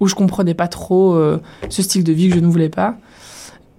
où 0.00 0.06
je 0.06 0.14
comprenais 0.14 0.54
pas 0.54 0.68
trop 0.68 1.14
euh, 1.14 1.40
ce 1.68 1.82
style 1.82 2.04
de 2.04 2.12
vie 2.12 2.28
que 2.28 2.34
je 2.34 2.40
ne 2.40 2.46
voulais 2.46 2.68
pas. 2.68 2.96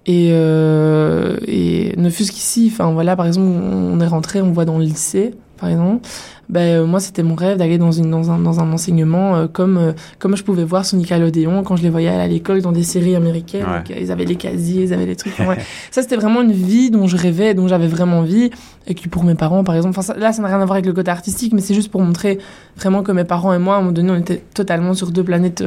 Et, 0.06 0.30
euh, 0.32 1.36
et 1.46 1.94
ne 1.96 2.10
fût-ce 2.10 2.32
qu'ici, 2.32 2.70
enfin 2.72 2.92
voilà, 2.92 3.16
par 3.16 3.26
exemple, 3.26 3.46
on 3.46 4.00
est 4.00 4.06
rentré, 4.06 4.40
on 4.40 4.50
voit 4.50 4.64
dans 4.64 4.78
le 4.78 4.84
lycée, 4.84 5.34
par 5.58 5.68
exemple, 5.68 6.06
ben, 6.50 6.80
euh, 6.80 6.86
moi 6.86 6.98
c'était 6.98 7.22
mon 7.22 7.36
rêve 7.36 7.58
d'aller 7.58 7.78
dans, 7.78 7.92
une, 7.92 8.10
dans, 8.10 8.30
un, 8.30 8.38
dans 8.38 8.58
un 8.58 8.72
enseignement 8.72 9.36
euh, 9.36 9.46
comme, 9.46 9.76
euh, 9.76 9.92
comme 10.18 10.36
je 10.36 10.42
pouvais 10.42 10.64
voir 10.64 10.84
sur 10.84 10.98
Nickelodeon 10.98 11.62
quand 11.62 11.76
je 11.76 11.82
les 11.82 11.90
voyais 11.90 12.08
à 12.08 12.26
l'école 12.26 12.60
dans 12.60 12.72
des 12.72 12.82
séries 12.82 13.14
américaines. 13.14 13.66
ils 13.88 14.10
avaient 14.10 14.24
les 14.24 14.34
casiers, 14.34 14.84
ils 14.84 14.92
avaient 14.92 15.06
les 15.06 15.16
trucs. 15.16 15.38
ouais. 15.38 15.58
ça 15.92 16.02
c'était 16.02 16.16
vraiment 16.16 16.42
une 16.42 16.52
vie 16.52 16.90
dont 16.90 17.06
je 17.06 17.16
rêvais, 17.16 17.54
dont 17.54 17.68
j'avais 17.68 17.86
vraiment 17.86 18.18
envie 18.18 18.50
et 18.88 18.94
qui 18.94 19.06
pour 19.06 19.22
mes 19.22 19.36
parents 19.36 19.62
par 19.62 19.76
exemple, 19.76 19.96
enfin 19.96 20.14
là 20.14 20.32
ça 20.32 20.42
n'a 20.42 20.48
rien 20.48 20.60
à 20.60 20.64
voir 20.64 20.72
avec 20.72 20.86
le 20.86 20.92
côté 20.92 21.10
artistique, 21.10 21.52
mais 21.52 21.60
c'est 21.60 21.74
juste 21.74 21.90
pour 21.90 22.00
montrer 22.00 22.38
vraiment 22.76 23.04
que 23.04 23.12
mes 23.12 23.24
parents 23.24 23.52
et 23.52 23.58
moi 23.58 23.74
à 23.74 23.78
un 23.78 23.80
moment 23.82 23.92
donné 23.92 24.10
on 24.10 24.16
était 24.16 24.42
totalement 24.54 24.94
sur 24.94 25.12
deux 25.12 25.22
planètes 25.22 25.62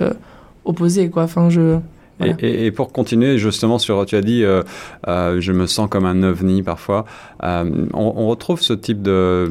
opposé 0.66 1.10
quoi. 1.10 1.24
Enfin, 1.24 1.50
je. 1.50 1.80
Et, 2.40 2.66
et, 2.66 2.72
pour 2.72 2.92
continuer 2.92 3.38
justement 3.38 3.80
sur, 3.80 4.06
tu 4.06 4.16
as 4.16 4.22
dit, 4.22 4.44
euh, 4.44 4.62
euh, 5.08 5.42
je 5.42 5.52
me 5.52 5.66
sens 5.66 5.90
comme 5.90 6.06
un 6.06 6.22
ovni 6.24 6.62
parfois. 6.62 7.06
Euh, 7.44 7.66
on, 7.94 8.14
on, 8.16 8.28
retrouve 8.28 8.62
ce 8.62 8.74
type 8.74 9.02
de, 9.02 9.50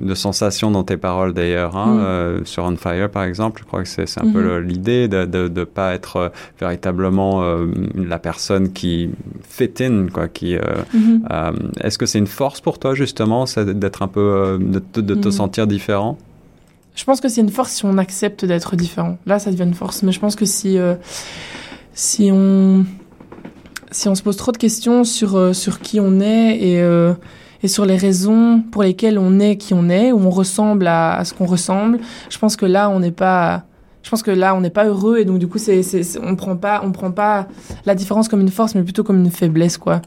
de 0.00 0.14
sensation 0.14 0.70
dans 0.70 0.82
tes 0.82 0.96
paroles 0.96 1.34
d'ailleurs, 1.34 1.76
hein, 1.76 2.40
mm. 2.40 2.46
sur 2.46 2.64
On 2.64 2.76
Fire 2.76 3.10
par 3.10 3.24
exemple. 3.24 3.60
Je 3.60 3.66
crois 3.66 3.82
que 3.82 3.88
c'est 3.88 4.02
un 4.18 4.24
mm 4.24 4.28
-hmm. 4.28 4.32
peu 4.32 4.42
mm-hmm. 4.42 4.66
l'idée 4.66 5.08
de 5.08 5.18
ne 5.18 5.24
de, 5.26 5.48
de 5.48 5.64
pas 5.64 5.94
être 5.94 6.32
véritablement 6.58 7.44
la 7.94 8.18
personne 8.18 8.72
qui 8.72 9.10
fit 9.42 9.74
in, 9.80 10.06
quoi. 10.12 10.28
Qui, 10.28 10.56
mm 10.56 11.22
-hmm. 11.28 11.54
Est-ce 11.84 11.98
que 11.98 12.06
c'est 12.06 12.18
une 12.18 12.34
force 12.40 12.60
pour 12.60 12.78
toi 12.78 12.94
justement, 12.94 13.44
d'être 13.82 14.02
un 14.02 14.08
peu, 14.08 14.58
de, 14.58 14.80
de 15.00 15.14
te 15.14 15.28
mm-hmm. 15.28 15.30
sentir 15.30 15.66
différent? 15.66 16.16
Je 16.94 17.04
pense 17.04 17.20
que 17.20 17.28
c'est 17.28 17.40
une 17.40 17.50
force 17.50 17.72
si 17.72 17.84
on 17.84 17.98
accepte 17.98 18.44
d'être 18.44 18.76
différent. 18.76 19.16
Là, 19.26 19.38
ça 19.38 19.50
devient 19.50 19.64
une 19.64 19.74
force. 19.74 20.02
Mais 20.02 20.12
je 20.12 20.20
pense 20.20 20.36
que 20.36 20.44
si, 20.44 20.78
euh, 20.78 20.94
si, 21.94 22.30
on, 22.32 22.84
si 23.90 24.08
on 24.08 24.14
se 24.14 24.22
pose 24.22 24.36
trop 24.36 24.52
de 24.52 24.58
questions 24.58 25.04
sur, 25.04 25.36
euh, 25.36 25.52
sur 25.52 25.80
qui 25.80 26.00
on 26.00 26.20
est 26.20 26.58
et, 26.58 26.80
euh, 26.82 27.14
et 27.62 27.68
sur 27.68 27.84
les 27.84 27.96
raisons 27.96 28.62
pour 28.70 28.82
lesquelles 28.82 29.18
on 29.18 29.38
est 29.40 29.56
qui 29.56 29.74
on 29.74 29.88
est, 29.88 30.12
ou 30.12 30.18
on 30.18 30.30
ressemble 30.30 30.86
à, 30.86 31.14
à 31.16 31.24
ce 31.24 31.34
qu'on 31.34 31.46
ressemble, 31.46 32.00
je 32.28 32.38
pense 32.38 32.56
que 32.56 32.66
là, 32.66 32.90
on 32.90 33.00
n'est 33.00 33.10
pas. 33.12 33.64
Je 34.02 34.08
pense 34.08 34.22
que 34.22 34.30
là, 34.30 34.54
on 34.54 34.62
n'est 34.62 34.70
pas 34.70 34.86
heureux 34.86 35.18
et 35.18 35.26
donc 35.26 35.38
du 35.38 35.46
coup, 35.46 35.58
c'est, 35.58 35.82
on 36.22 36.34
prend 36.34 36.56
pas, 36.56 36.80
on 36.82 36.90
prend 36.90 37.10
pas 37.10 37.48
la 37.84 37.94
différence 37.94 38.28
comme 38.28 38.40
une 38.40 38.48
force, 38.48 38.74
mais 38.74 38.82
plutôt 38.82 39.04
comme 39.04 39.18
une 39.18 39.30
faiblesse, 39.30 39.76
quoi. 39.76 40.00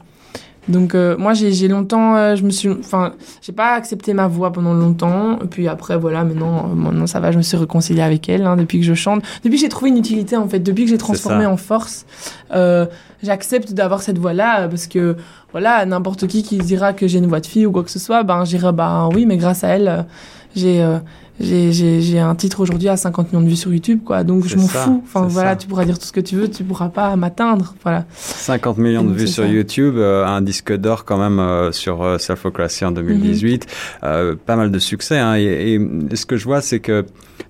Donc 0.68 0.94
euh, 0.94 1.16
moi 1.18 1.34
j'ai 1.34 1.52
j'ai 1.52 1.68
longtemps 1.68 2.16
euh, 2.16 2.36
je 2.36 2.42
me 2.42 2.50
suis 2.50 2.70
enfin 2.70 3.12
j'ai 3.42 3.52
pas 3.52 3.74
accepté 3.74 4.14
ma 4.14 4.26
voix 4.26 4.52
pendant 4.52 4.72
longtemps. 4.72 5.38
Et 5.40 5.46
puis 5.46 5.68
après 5.68 5.96
voilà 5.96 6.24
maintenant 6.24 6.70
euh, 6.70 6.74
maintenant 6.74 7.06
ça 7.06 7.20
va 7.20 7.32
je 7.32 7.36
me 7.36 7.42
suis 7.42 7.56
réconciliée 7.56 8.02
avec 8.02 8.28
elle 8.28 8.44
hein, 8.46 8.56
depuis 8.56 8.80
que 8.80 8.86
je 8.86 8.94
chante. 8.94 9.22
Depuis 9.44 9.56
que 9.56 9.60
j'ai 9.60 9.68
trouvé 9.68 9.90
une 9.90 9.98
utilité 9.98 10.36
en 10.36 10.48
fait. 10.48 10.60
Depuis 10.60 10.84
que 10.84 10.90
j'ai 10.90 10.98
transformé 10.98 11.46
en 11.46 11.56
force 11.56 12.06
euh, 12.52 12.86
j'accepte 13.22 13.72
d'avoir 13.72 14.02
cette 14.02 14.18
voix 14.18 14.32
là 14.32 14.68
parce 14.68 14.86
que 14.86 15.16
voilà 15.52 15.84
n'importe 15.86 16.26
qui 16.26 16.42
qui 16.42 16.58
dira 16.58 16.92
que 16.92 17.06
j'ai 17.06 17.18
une 17.18 17.26
voix 17.26 17.40
de 17.40 17.46
fille 17.46 17.66
ou 17.66 17.72
quoi 17.72 17.84
que 17.84 17.90
ce 17.90 17.98
soit 17.98 18.22
ben 18.22 18.44
j'irai 18.44 18.72
ben 18.72 19.08
oui 19.14 19.26
mais 19.26 19.36
grâce 19.36 19.64
à 19.64 19.68
elle 19.68 20.06
j'ai 20.54 20.84
j'ai 21.40 22.18
un 22.20 22.34
titre 22.34 22.60
aujourd'hui 22.60 22.88
à 22.88 22.96
50 22.96 23.32
millions 23.32 23.44
de 23.44 23.48
vues 23.48 23.56
sur 23.56 23.72
YouTube, 23.72 24.00
quoi. 24.04 24.22
Donc 24.24 24.46
je 24.46 24.56
m'en 24.56 24.68
fous. 24.68 25.02
Enfin 25.04 25.26
voilà, 25.26 25.50
ça. 25.50 25.56
tu 25.56 25.66
pourras 25.66 25.84
dire 25.84 25.98
tout 25.98 26.06
ce 26.06 26.12
que 26.12 26.20
tu 26.20 26.36
veux, 26.36 26.48
tu 26.48 26.62
pourras 26.64 26.88
pas 26.88 27.16
m'atteindre. 27.16 27.74
Voilà. 27.82 28.04
50 28.14 28.78
millions 28.78 29.04
de 29.04 29.12
vues 29.12 29.26
sur 29.26 29.42
ça. 29.44 29.48
YouTube, 29.48 29.96
euh, 29.96 30.24
un 30.24 30.42
disque 30.42 30.72
d'or 30.76 31.04
quand 31.04 31.18
même 31.18 31.40
euh, 31.40 31.72
sur 31.72 32.02
euh, 32.02 32.18
Selfocracy 32.18 32.84
en 32.84 32.92
2018, 32.92 33.66
mm 33.66 34.06
-hmm. 34.06 34.36
pas 34.36 34.56
mal 34.56 34.70
de 34.70 34.78
succès. 34.78 35.18
Hein, 35.18 35.34
et, 35.36 35.74
et, 35.74 36.16
ce 36.16 36.26
que 36.26 36.36
je 36.36 36.44
vois, 36.44 36.60
c'est 36.60 36.80
que 36.80 37.04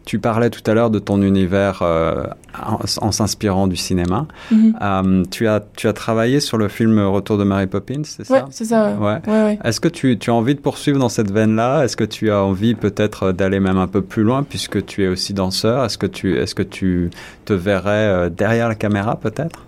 tu 0.05 0.19
parlais 0.19 0.51
tout 0.51 0.61
à 0.71 0.75
l'heure 0.75 0.91
de 0.91 0.99
ton 0.99 1.23
univers 1.23 1.81
euh, 1.83 2.25
en, 2.63 2.79
en 3.07 3.13
s'inspirant 3.13 3.67
du 3.67 3.77
cinéma. 3.77 4.27
Mm 4.51 4.57
-hmm. 4.57 4.73
euh, 4.83 5.25
tu, 5.31 5.49
as, 5.49 5.61
tu 5.77 5.89
as 5.89 5.93
travaillé 5.93 6.41
sur 6.41 6.59
le 6.59 6.69
film 6.69 6.99
Retour 6.99 7.39
de 7.39 7.45
Mary 7.45 7.67
Poppins, 7.67 8.05
c'est 8.05 8.25
ça? 8.25 8.35
Ouais, 8.35 8.43
c'est 8.51 8.65
ça. 8.67 8.97
Ouais. 9.01 9.19
ouais. 9.27 9.45
ouais 9.45 9.59
Est-ce 9.65 9.81
que 9.81 9.89
tu, 9.89 10.19
tu, 10.19 10.31
as 10.31 10.35
envie 10.35 10.55
de 10.55 10.61
poursuivre 10.61 10.99
dans 10.99 11.09
cette 11.09 11.31
veine-là? 11.31 11.85
Est-ce 11.85 11.97
que 11.97 12.05
tu 12.17 12.31
as 12.31 12.41
envie 12.43 12.75
peut-être 12.75 13.33
d'aller 13.33 13.61
même 13.61 13.74
un 13.79 13.87
peu 13.87 14.03
plus 14.03 14.23
loin 14.23 14.43
puisque 14.43 14.85
tu 14.85 15.05
es 15.05 15.09
aussi 15.09 15.35
danseur. 15.35 15.85
Est-ce 15.85 15.99
que, 15.99 16.07
tu, 16.07 16.37
est 16.39 16.45
-ce 16.45 16.55
que 16.55 16.63
tu 16.63 17.11
te 17.45 17.53
verrais 17.53 18.07
euh, 18.07 18.31
derrière 18.31 18.69
la 18.69 18.75
caméra 18.75 19.17
peut-être? 19.17 19.65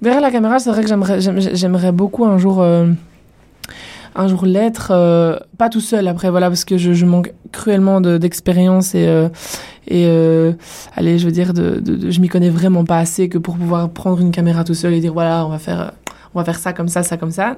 Derrière 0.00 0.20
la 0.20 0.30
caméra, 0.30 0.58
c'est 0.58 0.70
vrai 0.70 0.82
que 0.82 0.88
j'aimerais 1.54 1.92
beaucoup 1.92 2.24
un 2.24 2.38
jour 2.38 2.60
euh, 2.60 2.86
un 4.14 4.28
jour 4.28 4.44
l'être, 4.44 4.90
euh, 4.90 5.38
pas 5.58 5.68
tout 5.68 5.80
seul 5.80 6.08
après, 6.08 6.28
voilà, 6.28 6.48
parce 6.48 6.64
que 6.64 6.76
je, 6.76 7.06
manque 7.06 7.32
cruellement 7.52 8.00
d'expérience 8.00 8.94
et 8.94 9.06
et 9.88 10.06
allez, 10.96 11.18
je 11.18 11.24
veux 11.26 11.32
dire, 11.32 11.54
de 11.54 11.82
je 12.10 12.20
m'y 12.20 12.28
connais 12.28 12.50
vraiment 12.50 12.84
pas 12.84 12.98
assez 12.98 13.28
que 13.28 13.38
pour 13.38 13.56
pouvoir 13.56 13.90
prendre 13.90 14.20
une 14.20 14.32
caméra 14.32 14.64
tout 14.64 14.74
seul 14.74 14.92
et 14.94 15.00
dire 15.00 15.12
voilà, 15.12 15.46
on 15.46 15.50
va 15.50 15.58
faire 15.58 15.92
on 16.34 16.38
va 16.38 16.44
faire 16.44 16.58
ça 16.58 16.72
comme 16.72 16.88
ça, 16.88 17.02
ça 17.02 17.16
comme 17.16 17.30
ça. 17.30 17.56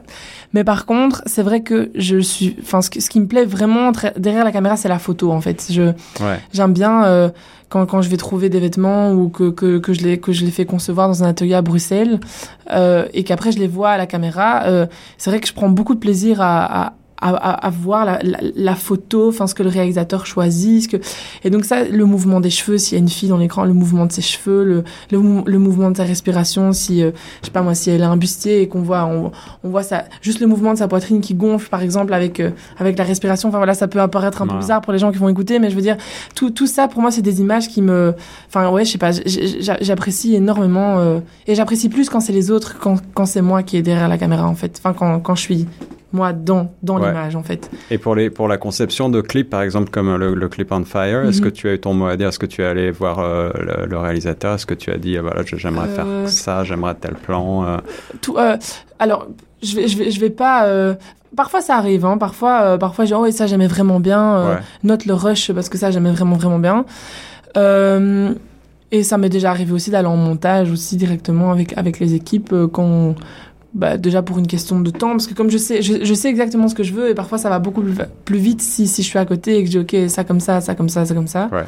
Mais 0.52 0.64
par 0.64 0.86
contre, 0.86 1.22
c'est 1.26 1.42
vrai 1.42 1.62
que 1.62 1.90
je 1.94 2.18
suis, 2.18 2.56
enfin, 2.60 2.82
ce, 2.82 2.88
ce, 3.00 3.08
qui 3.08 3.20
me 3.20 3.26
plaît 3.26 3.44
vraiment 3.44 3.92
derrière 4.16 4.44
la 4.44 4.52
caméra, 4.52 4.76
c'est 4.76 4.88
la 4.88 4.98
photo 4.98 5.32
en 5.32 5.40
fait. 5.40 5.66
Je, 5.70 5.82
ouais. 5.82 6.40
j'aime 6.52 6.72
bien 6.72 7.04
euh, 7.04 7.28
quand, 7.68 7.86
quand 7.86 8.02
je 8.02 8.08
vais 8.08 8.16
trouver 8.16 8.48
des 8.48 8.60
vêtements 8.60 9.12
ou 9.12 9.28
que, 9.28 9.50
que, 9.50 9.78
que 9.78 9.92
je 9.92 10.02
les 10.02 10.18
que 10.18 10.32
je 10.32 10.44
les 10.44 10.50
fais 10.50 10.64
concevoir 10.64 11.08
dans 11.08 11.24
un 11.24 11.28
atelier 11.28 11.54
à 11.54 11.62
Bruxelles 11.62 12.20
euh, 12.70 13.06
et 13.12 13.24
qu'après 13.24 13.52
je 13.52 13.58
les 13.58 13.68
vois 13.68 13.90
à 13.90 13.98
la 13.98 14.06
caméra. 14.06 14.64
Euh, 14.64 14.86
c'est 15.18 15.30
vrai 15.30 15.40
que 15.40 15.46
je 15.46 15.54
prends 15.54 15.68
beaucoup 15.68 15.94
de 15.94 16.00
plaisir 16.00 16.40
à, 16.40 16.86
à 16.86 16.92
à, 17.24 17.30
à, 17.30 17.66
à, 17.66 17.70
voir 17.70 18.04
la, 18.04 18.18
la, 18.22 18.38
la 18.54 18.74
photo, 18.74 19.28
enfin 19.28 19.46
ce 19.46 19.54
que 19.54 19.62
le 19.62 19.70
réalisateur 19.70 20.26
choisit, 20.26 20.82
ce 20.82 20.88
que 20.88 20.96
et 21.42 21.48
donc 21.48 21.64
ça, 21.64 21.82
le 21.84 22.04
mouvement 22.04 22.38
des 22.38 22.50
cheveux, 22.50 22.76
s'il 22.76 22.98
y 22.98 23.00
a 23.00 23.02
une 23.02 23.08
fille 23.08 23.30
dans 23.30 23.38
l'écran, 23.38 23.64
le 23.64 23.72
mouvement 23.72 24.04
de 24.04 24.12
ses 24.12 24.20
cheveux, 24.20 24.62
le, 24.62 24.84
le, 25.10 25.42
le, 25.46 25.58
mouvement 25.58 25.90
de 25.90 25.96
sa 25.96 26.04
respiration, 26.04 26.74
si 26.74 27.02
euh, 27.02 27.12
je 27.40 27.46
sais 27.46 27.50
pas 27.50 27.62
moi, 27.62 27.74
si 27.74 27.88
elle 27.88 28.02
a 28.02 28.10
un 28.10 28.18
bustier 28.18 28.60
et 28.60 28.68
qu'on 28.68 28.82
voit, 28.82 29.06
on, 29.06 29.32
on, 29.62 29.70
voit 29.70 29.82
ça, 29.82 30.04
juste 30.20 30.40
le 30.40 30.46
mouvement 30.46 30.74
de 30.74 30.78
sa 30.78 30.86
poitrine 30.86 31.22
qui 31.22 31.34
gonfle 31.34 31.70
par 31.70 31.80
exemple 31.80 32.12
avec 32.12 32.40
euh, 32.40 32.50
avec 32.78 32.98
la 32.98 33.04
respiration. 33.04 33.48
Enfin 33.48 33.58
voilà, 33.58 33.72
ça 33.72 33.88
peut 33.88 34.00
apparaître 34.00 34.42
un 34.42 34.44
ouais. 34.46 34.52
peu 34.52 34.58
bizarre 34.58 34.82
pour 34.82 34.92
les 34.92 34.98
gens 34.98 35.10
qui 35.10 35.18
vont 35.18 35.30
écouter, 35.30 35.58
mais 35.58 35.70
je 35.70 35.76
veux 35.76 35.82
dire 35.82 35.96
tout 36.34 36.50
tout 36.50 36.66
ça 36.66 36.88
pour 36.88 37.00
moi 37.00 37.10
c'est 37.10 37.22
des 37.22 37.40
images 37.40 37.68
qui 37.68 37.80
me, 37.80 38.14
enfin 38.48 38.68
ouais, 38.68 38.84
je 38.84 38.92
sais 38.92 38.98
pas, 38.98 39.12
j'apprécie 39.80 40.34
énormément 40.34 40.98
euh, 40.98 41.20
et 41.46 41.54
j'apprécie 41.54 41.88
plus 41.88 42.10
quand 42.10 42.20
c'est 42.20 42.34
les 42.34 42.50
autres 42.50 42.78
quand 42.78 42.96
quand 43.14 43.24
c'est 43.24 43.42
moi 43.42 43.62
qui 43.62 43.78
est 43.78 43.82
derrière 43.82 44.08
la 44.08 44.18
caméra 44.18 44.46
en 44.46 44.54
fait, 44.54 44.78
enfin 44.78 44.92
quand 44.92 45.20
quand 45.20 45.34
je 45.34 45.40
suis 45.40 45.66
moi 46.14 46.32
dans 46.32 46.72
dans 46.82 46.98
ouais. 46.98 47.08
l'image 47.08 47.36
en 47.36 47.42
fait. 47.42 47.70
Et 47.90 47.98
pour 47.98 48.14
les 48.14 48.30
pour 48.30 48.48
la 48.48 48.56
conception 48.56 49.10
de 49.10 49.20
clips 49.20 49.50
par 49.50 49.62
exemple 49.62 49.90
comme 49.90 50.14
le, 50.16 50.34
le 50.34 50.48
clip 50.48 50.72
on 50.72 50.84
fire, 50.84 51.20
mm 51.20 51.24
-hmm. 51.24 51.28
est-ce 51.28 51.42
que 51.42 51.50
tu 51.50 51.68
as 51.68 51.74
eu 51.74 51.80
ton 51.80 51.92
mot 51.92 52.06
à 52.06 52.16
dire? 52.16 52.28
Est-ce 52.28 52.38
que 52.38 52.50
tu 52.54 52.62
es 52.62 52.64
allé 52.64 52.90
voir 52.90 53.18
euh, 53.18 53.50
le, 53.68 53.86
le, 53.92 53.98
réalisateur? 53.98 54.54
Est-ce 54.54 54.66
que 54.72 54.78
tu 54.82 54.90
as 54.94 54.98
dit 55.06 55.14
voilà 55.18 55.42
j'aimerais 55.44 55.88
euh... 55.88 55.96
faire 55.96 56.10
ça, 56.44 56.54
j'aimerais 56.64 56.94
tel 57.04 57.14
plan 57.26 57.46
euh... 57.64 57.78
Tout, 58.22 58.36
euh, 58.38 58.56
alors 59.04 59.22
je 59.66 59.72
vais 59.76 59.86
je 59.90 59.96
vais 59.98 60.08
je 60.14 60.20
vais 60.24 60.34
pas 60.44 60.56
euh, 60.66 60.94
Parfois 61.36 61.62
ça 61.68 61.74
arrive, 61.82 62.04
hein. 62.08 62.16
parfois, 62.26 62.54
euh, 62.62 62.78
parfois 62.86 63.04
genre, 63.06 63.24
oh, 63.26 63.30
ça 63.40 63.46
j'aimais 63.50 63.66
vraiment 63.76 63.98
bien, 64.10 64.24
ouais. 64.46 64.58
note 64.88 65.04
le 65.10 65.14
rush 65.24 65.44
parce 65.56 65.68
que 65.68 65.78
ça 65.82 65.90
j'aimais 65.92 66.12
vraiment 66.18 66.36
vraiment 66.42 66.60
bien. 66.68 66.78
et 68.96 69.00
ça 69.10 69.14
m'est 69.20 69.34
déjà 69.38 69.48
arrivé 69.54 69.72
aussi 69.78 69.90
d'aller 69.94 70.12
en 70.16 70.20
montage 70.28 70.68
aussi 70.76 70.94
directement 71.04 71.48
avec, 71.54 71.68
avec 71.82 71.94
les 72.02 72.10
équipes 72.20 72.54
quand, 72.76 73.16
bah, 73.74 73.96
déjà 73.96 74.22
pour 74.22 74.38
une 74.38 74.46
question 74.46 74.80
de 74.80 74.90
temps, 74.90 75.10
parce 75.10 75.26
que 75.26 75.34
comme 75.34 75.50
je 75.50 75.58
sais, 75.58 75.82
je, 75.82 76.04
je, 76.04 76.14
sais 76.14 76.28
exactement 76.28 76.68
ce 76.68 76.74
que 76.74 76.84
je 76.84 76.92
veux, 76.92 77.10
et 77.10 77.14
parfois 77.14 77.38
ça 77.38 77.48
va 77.48 77.58
beaucoup 77.58 77.82
plus, 77.82 77.94
plus 78.24 78.38
vite 78.38 78.62
si, 78.62 78.86
si 78.86 79.02
je 79.02 79.08
suis 79.08 79.18
à 79.18 79.24
côté 79.24 79.58
et 79.58 79.64
que 79.64 79.70
je 79.70 79.78
dis 79.78 79.78
ok, 79.78 80.08
ça 80.08 80.22
comme 80.22 80.40
ça, 80.40 80.60
ça 80.60 80.74
comme 80.74 80.88
ça, 80.88 81.04
ça 81.04 81.14
comme 81.14 81.26
ça. 81.26 81.48
Ouais. 81.52 81.64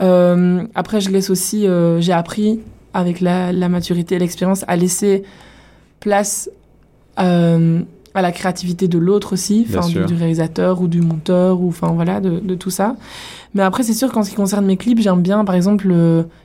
Euh, 0.00 0.64
après, 0.74 1.00
je 1.00 1.10
laisse 1.10 1.30
aussi, 1.30 1.66
euh, 1.66 2.00
j'ai 2.00 2.12
appris 2.12 2.60
avec 2.94 3.20
la, 3.20 3.52
la 3.52 3.68
maturité 3.68 4.14
et 4.14 4.18
l'expérience 4.18 4.64
à 4.68 4.76
laisser 4.76 5.22
place 6.00 6.50
euh, 7.18 7.82
à 8.16 8.22
la 8.22 8.32
créativité 8.32 8.88
de 8.88 8.96
l'autre 8.96 9.34
aussi, 9.34 9.66
enfin 9.68 9.86
du, 9.86 10.02
du, 10.06 10.14
réalisateur 10.14 10.80
ou 10.80 10.88
du 10.88 11.02
monteur 11.02 11.60
ou 11.60 11.68
enfin 11.68 11.88
voilà 11.88 12.18
de, 12.18 12.40
de, 12.40 12.54
tout 12.54 12.70
ça. 12.70 12.96
Mais 13.54 13.62
après 13.62 13.82
c'est 13.82 13.92
sûr 13.92 14.10
qu'en 14.10 14.22
ce 14.22 14.30
qui 14.30 14.36
concerne 14.36 14.64
mes 14.64 14.78
clips, 14.78 15.00
j'aime 15.00 15.20
bien 15.20 15.44
par 15.44 15.54
exemple 15.54 15.94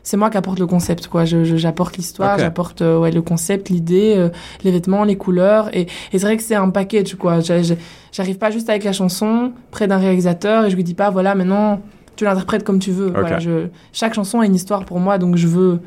c'est 0.04 0.18
moi 0.18 0.30
qui 0.30 0.36
apporte 0.36 0.60
le 0.60 0.68
concept 0.68 1.08
quoi. 1.08 1.24
Je, 1.24 1.56
j'apporte 1.56 1.96
l'histoire, 1.96 2.34
okay. 2.34 2.44
j'apporte 2.44 2.82
euh, 2.82 3.00
ouais 3.00 3.12
le 3.12 3.22
concept, 3.22 3.70
l'idée, 3.70 4.16
euh, 4.18 4.28
les 4.66 4.72
vêtements, 4.72 5.06
les 5.06 5.16
couleurs 5.16 5.74
et, 5.74 5.84
et 5.84 6.20
c'est 6.20 6.26
vrai 6.26 6.36
que 6.36 6.44
c'est 6.44 6.56
un 6.56 6.70
package 6.70 7.16
quoi. 7.16 7.40
J'arrive 7.40 8.38
pas 8.38 8.52
juste 8.52 8.70
avec 8.70 8.84
la 8.84 8.92
chanson 8.92 9.54
près 9.72 9.88
d'un 9.88 9.98
réalisateur 9.98 10.66
et 10.66 10.70
je 10.70 10.76
lui 10.76 10.84
dis 10.84 10.94
pas 10.94 11.10
voilà 11.10 11.36
maintenant 11.36 11.80
tu 12.18 12.26
l'interprètes 12.26 12.66
comme 12.66 12.80
tu 12.80 12.92
veux. 12.92 13.12
Okay. 13.12 13.20
Voilà, 13.22 13.40
je, 13.40 13.68
chaque 13.94 14.14
chanson 14.14 14.42
a 14.42 14.46
une 14.46 14.56
histoire 14.56 14.84
pour 14.84 15.00
moi 15.00 15.18
donc 15.18 15.38
je 15.38 15.48
veux 15.48 15.80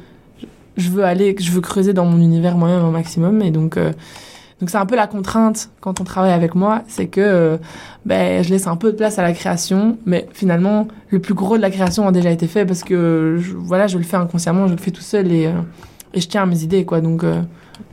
je 0.78 0.88
veux 0.88 1.04
aller 1.04 1.36
je 1.38 1.50
veux 1.50 1.60
creuser 1.60 1.92
dans 1.92 2.06
mon 2.06 2.18
univers 2.22 2.56
moi-même 2.56 2.84
au 2.86 2.90
maximum 2.90 3.42
et 3.42 3.50
donc 3.50 3.76
euh, 3.76 3.92
donc 4.64 4.70
c'est 4.70 4.78
un 4.78 4.86
peu 4.86 4.96
la 4.96 5.06
contrainte 5.06 5.68
quand 5.82 6.00
on 6.00 6.04
travaille 6.04 6.32
avec 6.32 6.54
moi, 6.54 6.84
c'est 6.88 7.06
que 7.06 7.20
euh, 7.20 7.58
ben, 8.06 8.42
je 8.42 8.48
laisse 8.48 8.66
un 8.66 8.76
peu 8.76 8.92
de 8.92 8.96
place 8.96 9.18
à 9.18 9.22
la 9.22 9.34
création, 9.34 9.98
mais 10.06 10.26
finalement 10.32 10.88
le 11.10 11.18
plus 11.18 11.34
gros 11.34 11.58
de 11.58 11.60
la 11.60 11.70
création 11.70 12.08
a 12.08 12.12
déjà 12.12 12.30
été 12.30 12.46
fait 12.46 12.64
parce 12.64 12.82
que 12.82 13.36
je, 13.38 13.52
voilà, 13.54 13.88
je 13.88 13.98
le 13.98 14.04
fais 14.04 14.16
inconsciemment, 14.16 14.66
je 14.66 14.72
le 14.72 14.78
fais 14.78 14.90
tout 14.90 15.02
seul 15.02 15.30
et, 15.30 15.48
euh, 15.48 15.52
je 16.14 16.26
tiens 16.26 16.44
à 16.44 16.46
mes 16.46 16.62
idées 16.62 16.86
quoi. 16.86 17.02
Donc, 17.02 17.24
euh, 17.24 17.42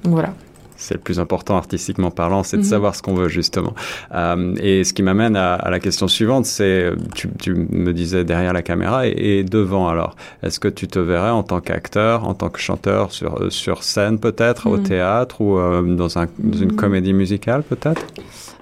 donc 0.05 0.13
voilà 0.13 0.33
c'est 0.81 0.95
le 0.95 0.99
plus 0.99 1.19
important 1.19 1.55
artistiquement 1.55 2.11
parlant, 2.11 2.43
c'est 2.43 2.57
de 2.57 2.63
-hmm. 2.63 2.65
savoir 2.75 2.95
ce 2.95 3.01
qu'on 3.01 3.13
veut 3.13 3.29
justement. 3.29 3.73
Euh, 4.13 4.55
et 4.69 4.83
ce 4.83 4.91
qui 4.93 5.03
m'amène 5.03 5.35
à, 5.35 5.53
à, 5.53 5.69
la 5.69 5.79
question 5.79 6.07
suivante, 6.07 6.45
c'est, 6.45 6.91
tu, 7.15 7.29
tu, 7.39 7.53
me 7.85 7.91
disais 7.93 8.23
derrière 8.23 8.53
la 8.53 8.63
caméra 8.63 9.07
et, 9.07 9.13
et 9.31 9.43
devant 9.43 9.87
alors. 9.93 10.15
Est-ce 10.43 10.59
que 10.59 10.67
tu 10.79 10.87
te 10.87 10.99
verrais 10.99 11.35
en 11.41 11.43
tant 11.43 11.61
qu'acteur, 11.61 12.27
en 12.27 12.33
tant 12.33 12.49
que 12.49 12.59
chanteur 12.59 13.11
sur, 13.11 13.31
sur 13.51 13.83
scène 13.83 14.17
peut-être, 14.19 14.67
au 14.67 14.77
théâtre 14.77 15.35
ou 15.41 15.49
euh, 15.57 15.81
dans, 16.01 16.17
un, 16.17 16.25
dans, 16.39 16.57
une 16.65 16.71
-hmm. 16.71 16.75
comédie 16.83 17.13
musicale 17.23 17.61
peut-être? 17.71 18.03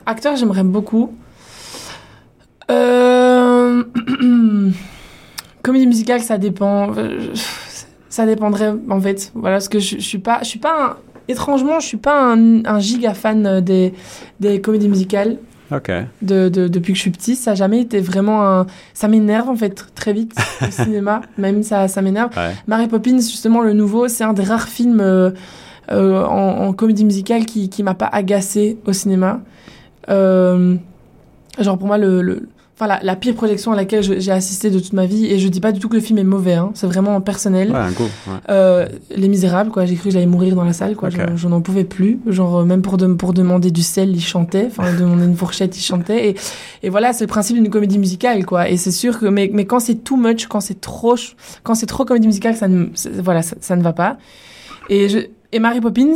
Acteur, 0.05 0.33
j'aimerais 0.39 0.67
beaucoup. 0.77 1.05
Euh... 2.71 3.83
comédie 5.63 5.87
musicale, 5.87 6.21
ça 6.21 6.37
dépend. 6.37 6.93
Ça 8.09 8.25
dépendrait 8.25 8.73
en 8.89 8.99
fait. 8.99 9.31
Voilà, 9.35 9.57
parce 9.57 9.69
que 9.69 9.79
je, 9.79 9.97
je 10.03 10.07
suis 10.11 10.17
pas, 10.29 10.39
je 10.41 10.47
suis 10.53 10.59
pas 10.67 10.75
un 10.85 10.93
étrangement, 11.29 11.79
je 11.79 11.87
suis 11.87 11.97
pas 11.97 12.33
un, 12.33 12.65
un 12.65 12.79
giga 12.79 13.13
fan 13.13 13.61
des, 13.61 13.93
des 14.39 14.59
comédies 14.59 14.89
musicales. 14.89 15.37
De, 16.21 16.49
de, 16.49 16.67
depuis 16.67 16.93
que 16.93 16.97
je 16.97 17.01
suis 17.03 17.11
petit, 17.11 17.35
ça 17.35 17.51
n'a 17.51 17.55
jamais 17.55 17.81
été 17.81 17.99
vraiment 17.99 18.43
un. 18.43 18.65
Ça 18.93 19.07
m'énerve 19.07 19.49
en 19.49 19.55
fait 19.55 19.85
très 19.93 20.13
vite 20.13 20.33
au 20.67 20.71
cinéma, 20.71 21.21
même 21.37 21.61
ça, 21.61 21.87
ça 21.87 22.01
m'énerve. 22.01 22.35
Ouais. 22.35 22.53
Mary 22.67 22.87
Poppins, 22.87 23.19
justement, 23.19 23.61
le 23.61 23.73
nouveau, 23.73 24.07
c'est 24.07 24.23
un 24.23 24.33
des 24.33 24.43
rares 24.43 24.67
films 24.67 24.99
euh, 24.99 25.29
euh, 25.91 26.23
en, 26.23 26.67
en, 26.67 26.73
comédie 26.73 27.05
musicale 27.05 27.45
qui, 27.45 27.69
qui 27.69 27.83
m'a 27.83 27.93
pas 27.93 28.07
agacé 28.07 28.79
au 28.85 28.93
cinéma. 28.93 29.41
Euh, 30.09 30.75
genre 31.59 31.77
pour 31.77 31.87
moi, 31.87 31.99
le, 31.99 32.21
le 32.23 32.49
enfin 32.79 32.99
la, 33.01 33.15
pire 33.15 33.35
projection 33.35 33.73
à 33.73 33.75
laquelle 33.75 34.01
j'ai 34.01 34.31
assisté 34.31 34.69
de 34.69 34.79
toute 34.79 34.93
ma 34.93 35.05
vie 35.05 35.25
et 35.25 35.37
je 35.37 35.47
dis 35.49 35.59
pas 35.59 35.71
du 35.71 35.79
tout 35.79 35.89
que 35.89 35.95
le 35.95 36.01
film 36.01 36.17
est 36.17 36.23
mauvais 36.23 36.53
hein, 36.53 36.71
c'est 36.75 36.87
vraiment 36.87 37.19
personnel. 37.19 37.71
Ouais, 37.71 37.77
un 37.77 37.91
goût, 37.91 38.09
euh, 38.49 38.87
les 39.15 39.27
misérables 39.27 39.69
quoi. 39.69 39.85
J'ai 39.85 39.95
cru 39.95 40.05
que 40.05 40.13
j'allais 40.13 40.25
mourir 40.25 40.55
dans 40.55 40.63
la 40.63 40.71
salle 40.71 40.95
quoi. 40.95 41.09
Je, 41.09 41.47
n'en 41.47 41.61
pouvais 41.61 41.83
plus. 41.83 42.19
Genre 42.27 42.59
euh, 42.59 42.65
même 42.65 42.81
pour 42.81 42.97
pour 43.17 43.33
demander 43.33 43.71
du 43.71 43.81
sel 43.81 44.15
il 44.15 44.21
chantait 44.21 44.67
enfin 44.69 44.93
demander 44.93 45.25
une 45.25 45.35
fourchette 45.35 45.77
il 45.77 45.81
chantait 45.81 46.29
et, 46.29 46.35
et 46.83 46.89
voilà 46.89 47.11
c'est 47.11 47.25
le 47.25 47.29
principe 47.29 47.57
d'une 47.57 47.69
comédie 47.69 47.99
musicale 47.99 48.45
quoi. 48.45 48.69
Et 48.69 48.77
c'est 48.77 48.91
sûr 48.91 49.19
que 49.19 49.25
mais 49.25 49.49
mais 49.53 49.65
quand 49.65 49.79
c'est 49.79 49.95
too 50.03 50.15
much 50.15 50.47
quand 50.47 50.61
c'est 50.61 50.79
trop 50.79 51.15
quand 51.63 51.75
c'est 51.75 51.85
trop 51.85 52.05
comédie 52.05 52.27
musicale 52.27 52.55
ça 52.55 52.67
ne 52.67 52.87
voilà 53.21 53.41
ça, 53.41 53.75
ne 53.75 53.83
va 53.83 53.93
pas. 53.93 54.17
Et 54.89 55.09
je, 55.09 55.19
et 55.51 55.59
Mary 55.59 55.81
Poppins 55.81 56.15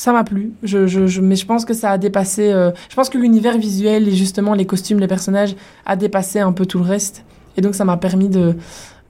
ça 0.00 0.14
m'a 0.14 0.24
plu. 0.24 0.52
Je, 0.62 0.86
je, 0.86 1.20
mais 1.20 1.36
je 1.36 1.44
pense 1.44 1.66
que 1.66 1.74
ça 1.74 1.90
a 1.90 1.98
dépassé. 1.98 2.50
Euh, 2.50 2.70
je 2.88 2.94
pense 2.96 3.10
que 3.10 3.18
l'univers 3.18 3.58
visuel 3.58 4.08
et 4.08 4.12
justement 4.12 4.54
les 4.54 4.64
costumes, 4.64 4.98
les 4.98 5.06
personnages 5.06 5.54
a 5.84 5.94
dépassé 5.94 6.38
un 6.40 6.52
peu 6.52 6.64
tout 6.64 6.78
le 6.78 6.84
reste. 6.84 7.22
Et 7.58 7.60
donc 7.60 7.74
ça 7.74 7.84
m'a 7.84 7.98
permis 7.98 8.30
de 8.30 8.56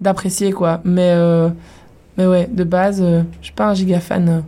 d'apprécier 0.00 0.50
quoi. 0.50 0.80
Mais 0.82 1.12
euh, 1.12 1.48
mais 2.18 2.26
ouais, 2.26 2.48
de 2.50 2.64
base, 2.64 3.00
euh, 3.02 3.22
je 3.40 3.46
suis 3.46 3.54
pas 3.54 3.68
un 3.68 3.74
giga 3.74 4.00
fan. 4.00 4.42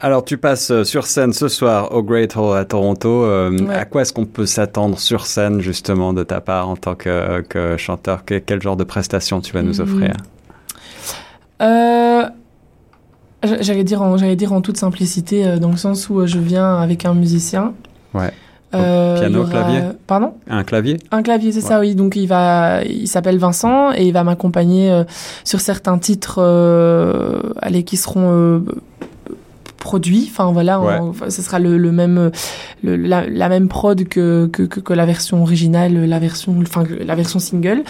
Alors 0.00 0.24
tu 0.24 0.38
passes 0.38 0.82
sur 0.82 1.06
scène 1.06 1.32
ce 1.32 1.46
soir 1.46 1.94
au 1.94 2.02
Great 2.02 2.36
Hall 2.36 2.58
à 2.58 2.64
Toronto. 2.64 3.24
À 3.70 3.84
quoi 3.84 4.02
est-ce 4.02 4.12
qu'on 4.12 4.26
peut 4.26 4.46
s'attendre 4.46 4.98
sur 4.98 5.24
scène 5.24 5.60
justement 5.60 6.12
de 6.14 6.24
ta 6.24 6.40
part 6.40 6.68
en 6.68 6.74
tant 6.74 6.96
que, 6.96 7.42
que 7.42 7.76
chanteur? 7.76 8.24
Quel 8.24 8.60
genre 8.60 8.76
de 8.76 8.84
prestations 8.84 9.40
tu 9.40 9.52
vas 9.52 9.62
nous 9.62 9.78
hmm. 9.78 9.82
offrir? 9.82 10.14
Euh, 11.60 12.28
J'allais 13.60 13.84
dire, 13.84 14.02
en, 14.02 14.16
j'allais 14.16 14.36
dire 14.36 14.52
en 14.52 14.60
toute 14.60 14.76
simplicité, 14.76 15.46
euh, 15.46 15.58
dans 15.58 15.70
le 15.70 15.76
sens 15.76 16.08
où 16.08 16.20
euh, 16.20 16.26
je 16.26 16.38
viens 16.38 16.76
avec 16.76 17.04
un 17.04 17.14
musicien. 17.14 17.74
Ouais. 18.14 18.32
Euh, 18.74 19.18
piano, 19.18 19.44
clavier. 19.44 19.80
Pardon? 20.06 20.34
Un 20.48 20.62
clavier? 20.62 20.98
Un 21.10 21.22
clavier, 21.22 21.52
c'est 21.52 21.62
ça, 21.62 21.80
oui. 21.80 21.94
Donc 21.94 22.16
il 22.16 22.26
va, 22.26 22.82
il 22.84 23.08
s'appelle 23.08 23.38
Vincent 23.38 23.92
et 23.94 24.06
il 24.06 24.12
va 24.12 24.24
m'accompagner 24.24 25.04
sur 25.42 25.60
certains 25.60 25.96
titres, 25.96 26.42
allez, 27.62 27.82
qui 27.82 27.96
seront 27.96 28.62
produits. 29.78 30.28
Enfin 30.30 30.52
voilà, 30.52 30.82
ce 31.30 31.40
sera 31.40 31.58
le, 31.58 31.78
le 31.78 31.92
même, 31.92 32.30
la, 32.82 33.26
la, 33.26 33.48
même 33.48 33.68
prod 33.68 34.04
que, 34.06 34.50
que, 34.52 34.64
que, 34.64 34.92
la 34.92 35.06
version 35.06 35.40
originale, 35.40 36.04
la 36.04 36.18
version, 36.18 36.54
enfin 36.60 36.84
la 37.00 37.14
version 37.14 37.38
single. 37.38 37.84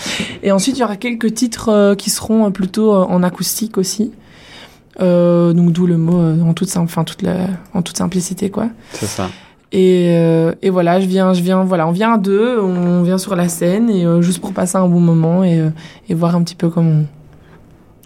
Et 0.44 0.52
ensuite 0.52 0.76
il 0.76 0.80
y 0.82 0.84
aura 0.84 0.96
quelques 0.96 1.34
titres 1.34 1.96
qui 1.96 2.10
seront 2.10 2.52
plutôt 2.52 2.94
en 2.94 3.24
acoustique 3.24 3.78
aussi. 3.78 4.12
Euh, 5.00 5.52
donc 5.52 5.72
d'où 5.72 5.86
le 5.86 5.96
mot 5.96 6.20
euh, 6.20 6.40
en 6.40 6.54
toute 6.54 6.76
enfin 6.76 7.04
toute 7.04 7.22
la, 7.22 7.46
en 7.72 7.82
toute 7.82 7.96
simplicité 7.96 8.50
quoi. 8.50 8.68
C'est 8.92 9.06
ça. 9.06 9.28
Et, 9.70 10.14
euh, 10.16 10.54
et 10.62 10.70
voilà, 10.70 10.98
je 10.98 11.06
viens, 11.06 11.34
je 11.34 11.42
viens, 11.42 11.62
voilà, 11.62 11.86
on 11.86 11.92
vient 11.92 12.14
à 12.14 12.18
deux, 12.18 12.58
on 12.58 13.02
vient 13.02 13.18
sur 13.18 13.36
la 13.36 13.48
scène 13.48 13.90
et 13.90 14.06
euh, 14.06 14.22
juste 14.22 14.40
pour 14.40 14.54
passer 14.54 14.76
un 14.76 14.88
bon 14.88 15.00
moment 15.00 15.44
et, 15.44 15.62
et 16.08 16.14
voir 16.14 16.34
un 16.34 16.42
petit 16.42 16.54
peu 16.54 16.70
comment, 16.70 17.02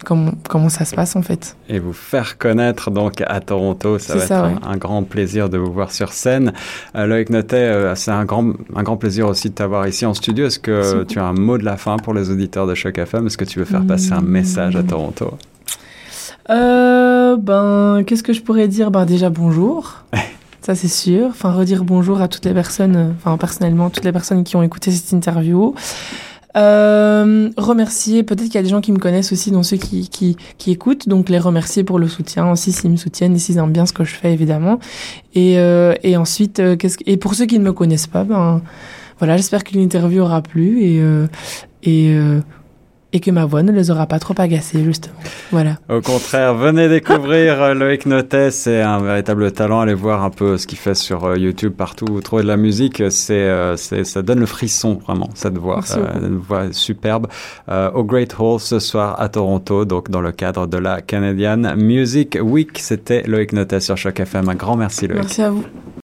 comment, 0.03 0.31
comment 0.49 0.67
ça 0.67 0.83
se 0.83 0.93
passe 0.93 1.15
en 1.15 1.21
fait. 1.21 1.55
Et 1.69 1.79
vous 1.79 1.93
faire 1.93 2.37
connaître 2.37 2.91
donc 2.91 3.23
à 3.25 3.39
Toronto, 3.39 3.97
ça 3.97 4.17
va 4.17 4.23
être 4.25 4.67
un, 4.67 4.75
grand 4.75 5.03
plaisir 5.03 5.47
de 5.49 5.57
vous 5.57 5.71
voir 5.71 5.91
sur 5.91 6.11
scène. 6.11 6.51
Loïc 6.93 7.29
Notet, 7.29 7.93
c'est 7.95 8.11
un 8.11 8.25
grand, 8.25 8.51
un 8.75 8.83
grand 8.83 8.97
plaisir 8.97 9.29
aussi 9.29 9.49
de 9.49 9.55
t'avoir 9.55 9.87
ici 9.87 10.05
en 10.05 10.13
studio. 10.13 10.47
Est-ce 10.47 10.59
que 10.59 11.05
tu 11.05 11.17
as 11.17 11.25
un 11.25 11.33
mot 11.33 11.57
de 11.57 11.63
la 11.63 11.77
fin 11.77 11.95
pour 11.95 12.13
les 12.13 12.29
auditeurs 12.29 12.67
de 12.67 12.75
Choc 12.75 12.97
FM 12.97 13.25
Est-ce 13.27 13.37
que 13.37 13.45
tu 13.45 13.57
veux 13.57 13.65
faire 13.65 13.87
passer 13.87 14.11
un 14.11 14.21
message 14.21 14.75
à 14.75 14.83
Toronto? 14.83 15.37
Euh, 16.49 17.37
ben, 17.37 18.03
qu'est-ce 18.05 18.23
que 18.23 18.33
je 18.33 18.41
pourrais 18.41 18.67
dire? 18.67 18.91
Ben 18.91 19.05
déjà 19.05 19.29
bonjour. 19.29 20.03
Ça 20.61 20.75
c'est 20.75 20.87
sûr. 20.87 21.27
Enfin 21.27 21.51
redire 21.51 21.83
bonjour 21.83 22.21
à 22.21 22.27
toutes 22.27 22.45
les 22.45 22.53
personnes, 22.53 23.15
enfin 23.17 23.37
personnellement 23.37 23.89
toutes 23.89 24.05
les 24.05 24.13
personnes 24.13 24.43
qui 24.43 24.55
ont 24.55 24.63
écouté 24.63 24.91
cette 24.91 25.11
interview. 25.11 25.75
Euh, 26.55 27.49
remercier, 27.57 28.21
peut-être 28.23 28.45
qu'il 28.45 28.55
y 28.55 28.59
a 28.59 28.63
des 28.63 28.69
gens 28.69 28.81
qui 28.81 28.91
me 28.91 28.99
connaissent 28.99 29.31
aussi, 29.31 29.49
dont 29.49 29.63
ceux 29.63 29.77
qui, 29.77 30.07
qui, 30.09 30.37
qui 30.59 30.71
écoutent, 30.71 31.09
donc 31.09 31.29
les 31.29 31.39
remercier 31.39 31.83
pour 31.83 31.97
le 31.97 32.07
soutien 32.07 32.51
aussi 32.51 32.71
s'ils 32.71 32.91
me 32.91 32.95
soutiennent 32.95 33.35
et 33.35 33.39
s'ils 33.39 33.57
aiment 33.57 33.71
bien 33.71 33.87
ce 33.87 33.93
que 33.93 34.03
je 34.03 34.13
fais 34.13 34.33
évidemment. 34.33 34.79
Et, 35.33 35.57
euh, 35.57 35.95
et 36.03 36.15
ensuite, 36.15 36.59
euh, 36.59 36.75
qu'est-ce 36.75 36.99
que, 36.99 37.03
et 37.07 37.17
pour 37.17 37.33
ceux 37.33 37.45
qui 37.45 37.57
ne 37.57 37.63
me 37.63 37.73
connaissent 37.73 38.07
pas, 38.07 38.23
ben 38.23 38.61
voilà, 39.19 39.37
j'espère 39.37 39.63
que 39.63 39.75
l'interview 39.75 40.21
aura 40.21 40.41
plu 40.41 40.83
et, 40.83 41.01
euh, 41.01 41.27
et 41.81 42.13
euh, 42.15 42.41
et 43.13 43.19
que 43.19 43.29
ma 43.29 43.45
voix 43.45 43.61
ne 43.61 43.71
les 43.71 43.91
aura 43.91 44.07
pas 44.07 44.17
trop 44.17 44.33
agacés, 44.37 44.83
justement. 44.83 45.13
Voilà. 45.51 45.77
Au 45.87 46.01
contraire, 46.01 46.55
venez 46.55 46.89
découvrir 46.89 47.61
euh, 47.61 47.73
Loïc 47.75 48.07
Notet, 48.07 48.49
c'est 48.49 48.81
un 48.81 48.99
véritable 48.99 49.51
talent. 49.51 49.81
Allez 49.81 49.93
voir 49.93 50.23
un 50.23 50.31
peu 50.31 50.57
ce 50.57 50.65
qu'il 50.65 50.79
fait 50.79 50.95
sur 50.95 51.23
euh, 51.25 51.37
YouTube 51.37 51.73
partout. 51.73 52.07
Vous 52.09 52.21
trouvez 52.21 52.41
de 52.41 52.47
la 52.47 52.57
musique, 52.57 53.03
c'est, 53.11 53.33
euh, 53.33 53.77
c'est, 53.77 54.03
ça 54.03 54.23
donne 54.23 54.39
le 54.39 54.47
frisson, 54.47 54.95
vraiment, 55.05 55.29
cette 55.35 55.59
voix. 55.59 55.81
une 56.21 56.37
voix 56.37 56.73
superbe. 56.73 57.27
au 57.69 58.03
Great 58.03 58.35
Hall 58.39 58.59
ce 58.59 58.79
soir 58.79 59.21
à 59.21 59.29
Toronto, 59.29 59.85
donc 59.85 60.09
dans 60.09 60.21
le 60.21 60.31
cadre 60.31 60.65
de 60.65 60.77
la 60.77 61.01
Canadian 61.01 61.75
Music 61.77 62.37
Week. 62.41 62.79
C'était 62.79 63.21
Loïc 63.27 63.53
Notet 63.53 63.79
sur 63.79 63.95
Choc 63.95 64.19
FM. 64.19 64.49
Un 64.49 64.55
grand 64.55 64.75
merci, 64.75 65.07
Loïc. 65.07 65.21
Merci 65.21 65.41
à 65.43 65.51
vous. 65.51 65.63